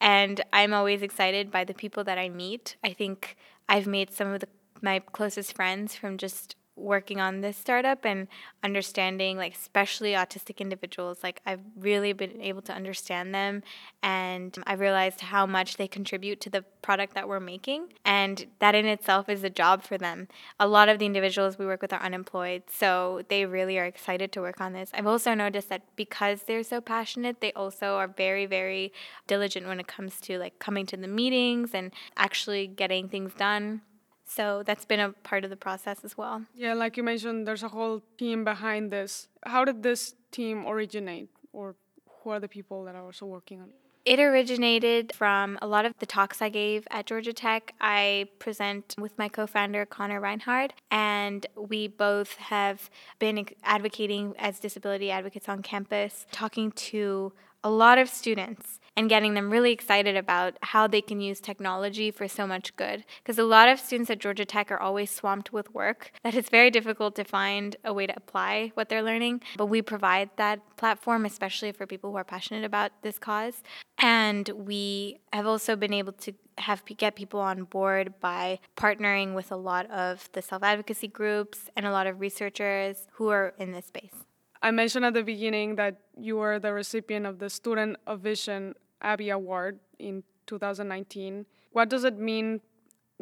And 0.00 0.42
I'm 0.52 0.72
always 0.72 1.02
excited 1.02 1.50
by 1.50 1.64
the 1.64 1.74
people 1.74 2.04
that 2.04 2.18
I 2.18 2.28
meet. 2.28 2.76
I 2.84 2.92
think 2.92 3.36
I've 3.68 3.88
made 3.88 4.12
some 4.12 4.32
of 4.32 4.40
the, 4.40 4.48
my 4.80 5.00
closest 5.00 5.54
friends 5.54 5.96
from 5.96 6.18
just 6.18 6.54
working 6.76 7.20
on 7.20 7.40
this 7.40 7.56
startup 7.56 8.04
and 8.04 8.28
understanding 8.62 9.36
like 9.36 9.54
especially 9.54 10.12
autistic 10.12 10.58
individuals 10.58 11.18
like 11.22 11.40
i've 11.46 11.60
really 11.78 12.12
been 12.12 12.40
able 12.40 12.62
to 12.62 12.72
understand 12.72 13.34
them 13.34 13.62
and 14.02 14.56
I've 14.66 14.78
realized 14.78 15.20
how 15.20 15.46
much 15.46 15.76
they 15.76 15.88
contribute 15.88 16.40
to 16.42 16.50
the 16.50 16.62
product 16.80 17.14
that 17.14 17.28
we're 17.28 17.40
making 17.40 17.92
and 18.04 18.46
that 18.60 18.74
in 18.74 18.86
itself 18.86 19.28
is 19.28 19.42
a 19.42 19.50
job 19.50 19.82
for 19.82 19.98
them. 19.98 20.28
A 20.60 20.68
lot 20.68 20.88
of 20.88 21.00
the 21.00 21.06
individuals 21.06 21.58
we 21.58 21.66
work 21.66 21.82
with 21.82 21.92
are 21.92 22.00
unemployed 22.00 22.62
so 22.68 23.22
they 23.28 23.46
really 23.46 23.78
are 23.78 23.84
excited 23.84 24.30
to 24.32 24.40
work 24.40 24.60
on 24.60 24.72
this. 24.72 24.90
I've 24.94 25.06
also 25.06 25.34
noticed 25.34 25.68
that 25.70 25.82
because 25.96 26.42
they're 26.42 26.62
so 26.62 26.80
passionate 26.80 27.40
they 27.40 27.52
also 27.52 27.96
are 27.96 28.08
very 28.08 28.46
very 28.46 28.92
diligent 29.26 29.66
when 29.66 29.80
it 29.80 29.88
comes 29.88 30.20
to 30.22 30.38
like 30.38 30.58
coming 30.58 30.86
to 30.86 30.96
the 30.96 31.08
meetings 31.08 31.70
and 31.74 31.92
actually 32.16 32.66
getting 32.68 33.08
things 33.08 33.32
done 33.34 33.80
so 34.26 34.62
that's 34.64 34.84
been 34.84 35.00
a 35.00 35.12
part 35.12 35.44
of 35.44 35.50
the 35.50 35.56
process 35.56 36.04
as 36.04 36.18
well. 36.18 36.42
Yeah, 36.54 36.74
like 36.74 36.96
you 36.96 37.02
mentioned, 37.02 37.46
there's 37.46 37.62
a 37.62 37.68
whole 37.68 38.02
team 38.18 38.44
behind 38.44 38.90
this. 38.90 39.28
How 39.44 39.64
did 39.64 39.82
this 39.82 40.14
team 40.32 40.66
originate, 40.66 41.30
or 41.52 41.76
who 42.22 42.30
are 42.30 42.40
the 42.40 42.48
people 42.48 42.84
that 42.84 42.94
are 42.94 43.04
also 43.04 43.26
working 43.26 43.60
on 43.60 43.68
it? 43.68 43.74
It 44.04 44.20
originated 44.20 45.12
from 45.16 45.58
a 45.60 45.66
lot 45.66 45.84
of 45.84 45.92
the 45.98 46.06
talks 46.06 46.40
I 46.40 46.48
gave 46.48 46.86
at 46.92 47.06
Georgia 47.06 47.32
Tech. 47.32 47.74
I 47.80 48.28
present 48.38 48.94
with 48.98 49.18
my 49.18 49.28
co 49.28 49.48
founder, 49.48 49.84
Connor 49.84 50.20
Reinhard, 50.20 50.74
and 50.92 51.44
we 51.56 51.88
both 51.88 52.36
have 52.36 52.88
been 53.18 53.46
advocating 53.64 54.34
as 54.38 54.60
disability 54.60 55.10
advocates 55.10 55.48
on 55.48 55.60
campus, 55.60 56.24
talking 56.30 56.70
to 56.72 57.32
a 57.64 57.70
lot 57.70 57.98
of 57.98 58.08
students 58.08 58.78
and 58.96 59.08
getting 59.08 59.34
them 59.34 59.50
really 59.50 59.72
excited 59.72 60.16
about 60.16 60.56
how 60.62 60.86
they 60.86 61.00
can 61.00 61.20
use 61.20 61.40
technology 61.40 62.10
for 62.10 62.26
so 62.26 62.46
much 62.46 62.74
good. 62.76 63.04
Because 63.22 63.38
a 63.38 63.44
lot 63.44 63.68
of 63.68 63.78
students 63.78 64.10
at 64.10 64.18
Georgia 64.18 64.44
Tech 64.44 64.70
are 64.70 64.80
always 64.80 65.10
swamped 65.10 65.52
with 65.52 65.72
work 65.74 66.12
that 66.22 66.34
it's 66.34 66.48
very 66.48 66.70
difficult 66.70 67.14
to 67.16 67.24
find 67.24 67.76
a 67.84 67.92
way 67.92 68.06
to 68.06 68.16
apply 68.16 68.72
what 68.74 68.88
they're 68.88 69.02
learning. 69.02 69.42
But 69.56 69.66
we 69.66 69.82
provide 69.82 70.30
that 70.36 70.60
platform, 70.76 71.24
especially 71.26 71.72
for 71.72 71.86
people 71.86 72.10
who 72.10 72.16
are 72.16 72.24
passionate 72.24 72.64
about 72.64 72.92
this 73.02 73.18
cause. 73.18 73.62
And 73.98 74.48
we 74.48 75.20
have 75.32 75.46
also 75.46 75.76
been 75.76 75.92
able 75.92 76.12
to 76.12 76.32
have 76.58 76.82
get 76.86 77.16
people 77.16 77.40
on 77.40 77.64
board 77.64 78.14
by 78.20 78.58
partnering 78.76 79.34
with 79.34 79.52
a 79.52 79.56
lot 79.56 79.90
of 79.90 80.30
the 80.32 80.40
self 80.40 80.62
advocacy 80.62 81.08
groups 81.08 81.68
and 81.76 81.84
a 81.84 81.90
lot 81.90 82.06
of 82.06 82.20
researchers 82.20 83.06
who 83.12 83.28
are 83.28 83.54
in 83.58 83.72
this 83.72 83.86
space. 83.86 84.14
I 84.62 84.70
mentioned 84.70 85.04
at 85.04 85.14
the 85.14 85.22
beginning 85.22 85.76
that 85.76 86.00
you 86.16 86.36
were 86.36 86.58
the 86.58 86.72
recipient 86.72 87.26
of 87.26 87.38
the 87.38 87.50
Student 87.50 87.98
of 88.06 88.20
Vision 88.20 88.74
Abie 89.02 89.30
Award 89.30 89.80
in 89.98 90.22
2019. 90.46 91.46
What 91.72 91.88
does 91.88 92.04
it 92.04 92.18
mean 92.18 92.60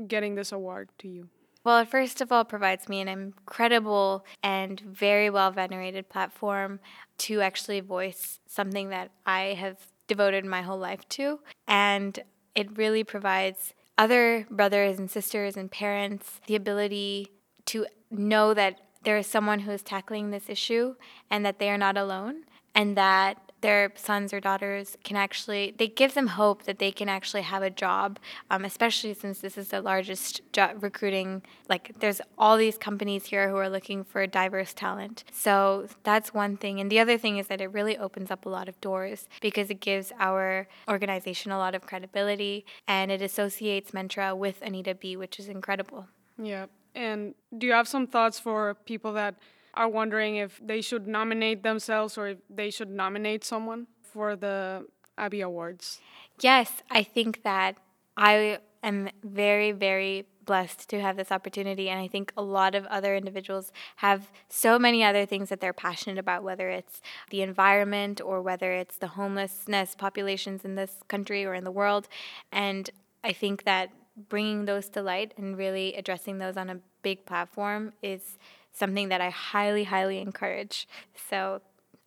getting 0.07 0.35
this 0.35 0.53
award 0.53 0.91
to 0.99 1.09
you? 1.09 1.29
Well, 1.65 1.79
it 1.79 1.89
first 1.89 2.21
of 2.21 2.31
all 2.31 2.45
provides 2.45 2.89
me 2.89 3.01
an 3.01 3.09
incredible 3.09 4.27
and 4.43 4.79
very 4.81 5.31
well 5.31 5.51
venerated 5.51 6.11
platform 6.11 6.81
to 7.19 7.41
actually 7.41 7.81
voice 7.81 8.39
something 8.47 8.91
that 8.91 9.13
I 9.25 9.55
have 9.55 9.79
devoted 10.07 10.45
my 10.45 10.61
whole 10.63 10.79
life 10.79 11.09
to. 11.11 11.41
And 11.67 12.19
it 12.55 12.77
really 12.77 13.03
provides 13.03 13.73
other 13.97 14.47
brothers 14.51 14.99
and 14.99 15.11
sisters 15.11 15.57
and 15.57 15.71
parents 15.71 16.41
the 16.47 16.57
ability 16.57 17.29
to 17.67 17.87
know 18.11 18.53
that 18.53 18.81
there 19.05 19.17
is 19.17 19.27
someone 19.27 19.61
who 19.61 19.71
is 19.71 19.83
tackling 19.83 20.31
this 20.31 20.49
issue 20.49 20.95
and 21.31 21.45
that 21.47 21.59
they 21.59 21.71
are 21.71 21.79
not 21.79 21.97
alone 21.97 22.45
and 22.75 22.97
that 22.97 23.53
their 23.65 23.91
sons 23.97 24.35
or 24.35 24.41
daughters 24.41 24.99
can 25.05 25.17
actually 25.17 25.75
they 25.79 25.89
give 25.89 26.13
them 26.13 26.27
hope 26.27 26.65
that 26.65 26.79
they 26.79 26.93
can 26.93 27.09
actually 27.09 27.41
have 27.41 27.63
a 27.63 27.71
job 27.71 28.19
um, 28.51 28.63
especially 28.63 29.15
since 29.15 29.39
this 29.39 29.57
is 29.57 29.69
the 29.69 29.81
largest 29.81 30.43
job 30.53 30.71
recruiting 30.83 31.43
like 31.67 31.93
there's 32.01 32.21
all 32.37 32.59
these 32.59 32.77
companies 32.77 33.25
here 33.27 33.49
who 33.49 33.57
are 33.57 33.71
looking 33.71 34.05
for 34.05 34.27
diverse 34.27 34.75
talent. 34.75 35.25
So 35.33 35.89
that's 36.03 36.35
one 36.35 36.57
thing. 36.57 36.81
And 36.81 36.91
the 36.91 36.99
other 36.99 37.17
thing 37.17 37.39
is 37.39 37.47
that 37.47 37.61
it 37.61 37.73
really 37.73 37.97
opens 37.97 38.31
up 38.31 38.45
a 38.45 38.49
lot 38.49 38.69
of 38.69 38.79
doors 38.81 39.29
because 39.41 39.71
it 39.71 39.81
gives 39.81 40.13
our 40.19 40.69
organization 40.89 41.51
a 41.51 41.59
lot 41.59 41.75
of 41.75 41.87
credibility 41.87 42.67
and 42.87 43.11
it 43.11 43.23
associates 43.23 43.93
mentra 43.93 44.37
with 44.37 44.61
anita 44.61 44.95
b 44.95 45.17
which 45.17 45.39
is 45.39 45.49
incredible. 45.49 46.09
Yeah. 46.37 46.67
And 46.95 47.35
do 47.57 47.67
you 47.67 47.73
have 47.73 47.89
some 47.89 48.07
thoughts 48.07 48.39
for 48.39 48.75
people 48.85 49.13
that 49.15 49.35
are 49.75 49.89
wondering 49.89 50.37
if 50.37 50.61
they 50.65 50.81
should 50.81 51.07
nominate 51.07 51.63
themselves 51.63 52.17
or 52.17 52.29
if 52.29 52.39
they 52.49 52.71
should 52.71 52.91
nominate 52.91 53.45
someone 53.45 53.87
for 54.03 54.37
the 54.37 54.87
Abie 55.19 55.41
Awards. 55.41 56.01
Yes, 56.41 56.83
I 56.91 57.03
think 57.03 57.43
that 57.43 57.77
I 58.17 58.59
am 58.83 59.11
very, 59.23 59.73
very 59.73 60.27
blessed 60.45 60.89
to 60.91 61.01
have 61.01 61.17
this 61.17 61.33
opportunity. 61.33 61.89
And 61.89 62.01
I 62.01 62.09
think 62.09 62.33
a 62.37 62.43
lot 62.43 62.75
of 62.75 62.85
other 62.87 63.17
individuals 63.17 63.73
have 63.97 64.31
so 64.49 64.79
many 64.79 65.03
other 65.03 65.25
things 65.25 65.49
that 65.49 65.61
they're 65.61 65.73
passionate 65.73 66.19
about, 66.19 66.43
whether 66.43 66.69
it's 66.69 67.01
the 67.31 67.43
environment 67.43 68.21
or 68.21 68.43
whether 68.43 68.73
it's 68.73 68.99
the 68.99 69.09
homelessness 69.09 69.95
populations 69.97 70.65
in 70.65 70.75
this 70.75 70.97
country 71.09 71.45
or 71.45 71.55
in 71.55 71.65
the 71.65 71.71
world. 71.71 72.09
And 72.53 72.91
I 73.23 73.33
think 73.33 73.65
that 73.65 73.91
bringing 74.29 74.67
those 74.67 74.89
to 74.91 75.03
light 75.03 75.35
and 75.37 75.57
really 75.57 75.95
addressing 75.95 76.39
those 76.39 76.57
on 76.57 76.71
a 76.71 76.81
big 77.03 77.27
platform 77.27 77.93
is 78.03 78.39
something 78.75 79.09
that 79.09 79.21
I 79.21 79.31
highly, 79.31 79.85
highly 79.85 80.19
encourage. 80.19 80.87
So 81.31 81.63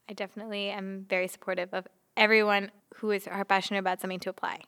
I 0.08 0.14
definitely 0.14 0.70
am 0.70 1.06
very 1.10 1.28
supportive 1.28 1.74
of 1.74 1.88
everyone 2.16 2.72
who 2.98 3.12
is 3.12 3.28
are 3.28 3.44
passionate 3.46 3.80
about 3.80 4.00
something 4.02 4.20
to 4.20 4.30
apply. 4.30 4.62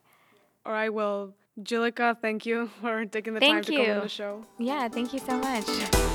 All 0.65 0.73
right, 0.73 0.89
well, 0.89 1.33
Jhillika, 1.61 2.19
thank 2.19 2.45
you 2.45 2.69
for 2.81 3.05
taking 3.05 3.33
the 3.33 3.39
thank 3.39 3.65
time 3.65 3.73
you. 3.73 3.79
to 3.79 3.85
come 3.85 3.97
on 3.97 4.03
the 4.03 4.09
show. 4.09 4.45
Yeah, 4.57 4.87
thank 4.87 5.13
you 5.13 5.19
so 5.19 5.37
much. 5.37 6.08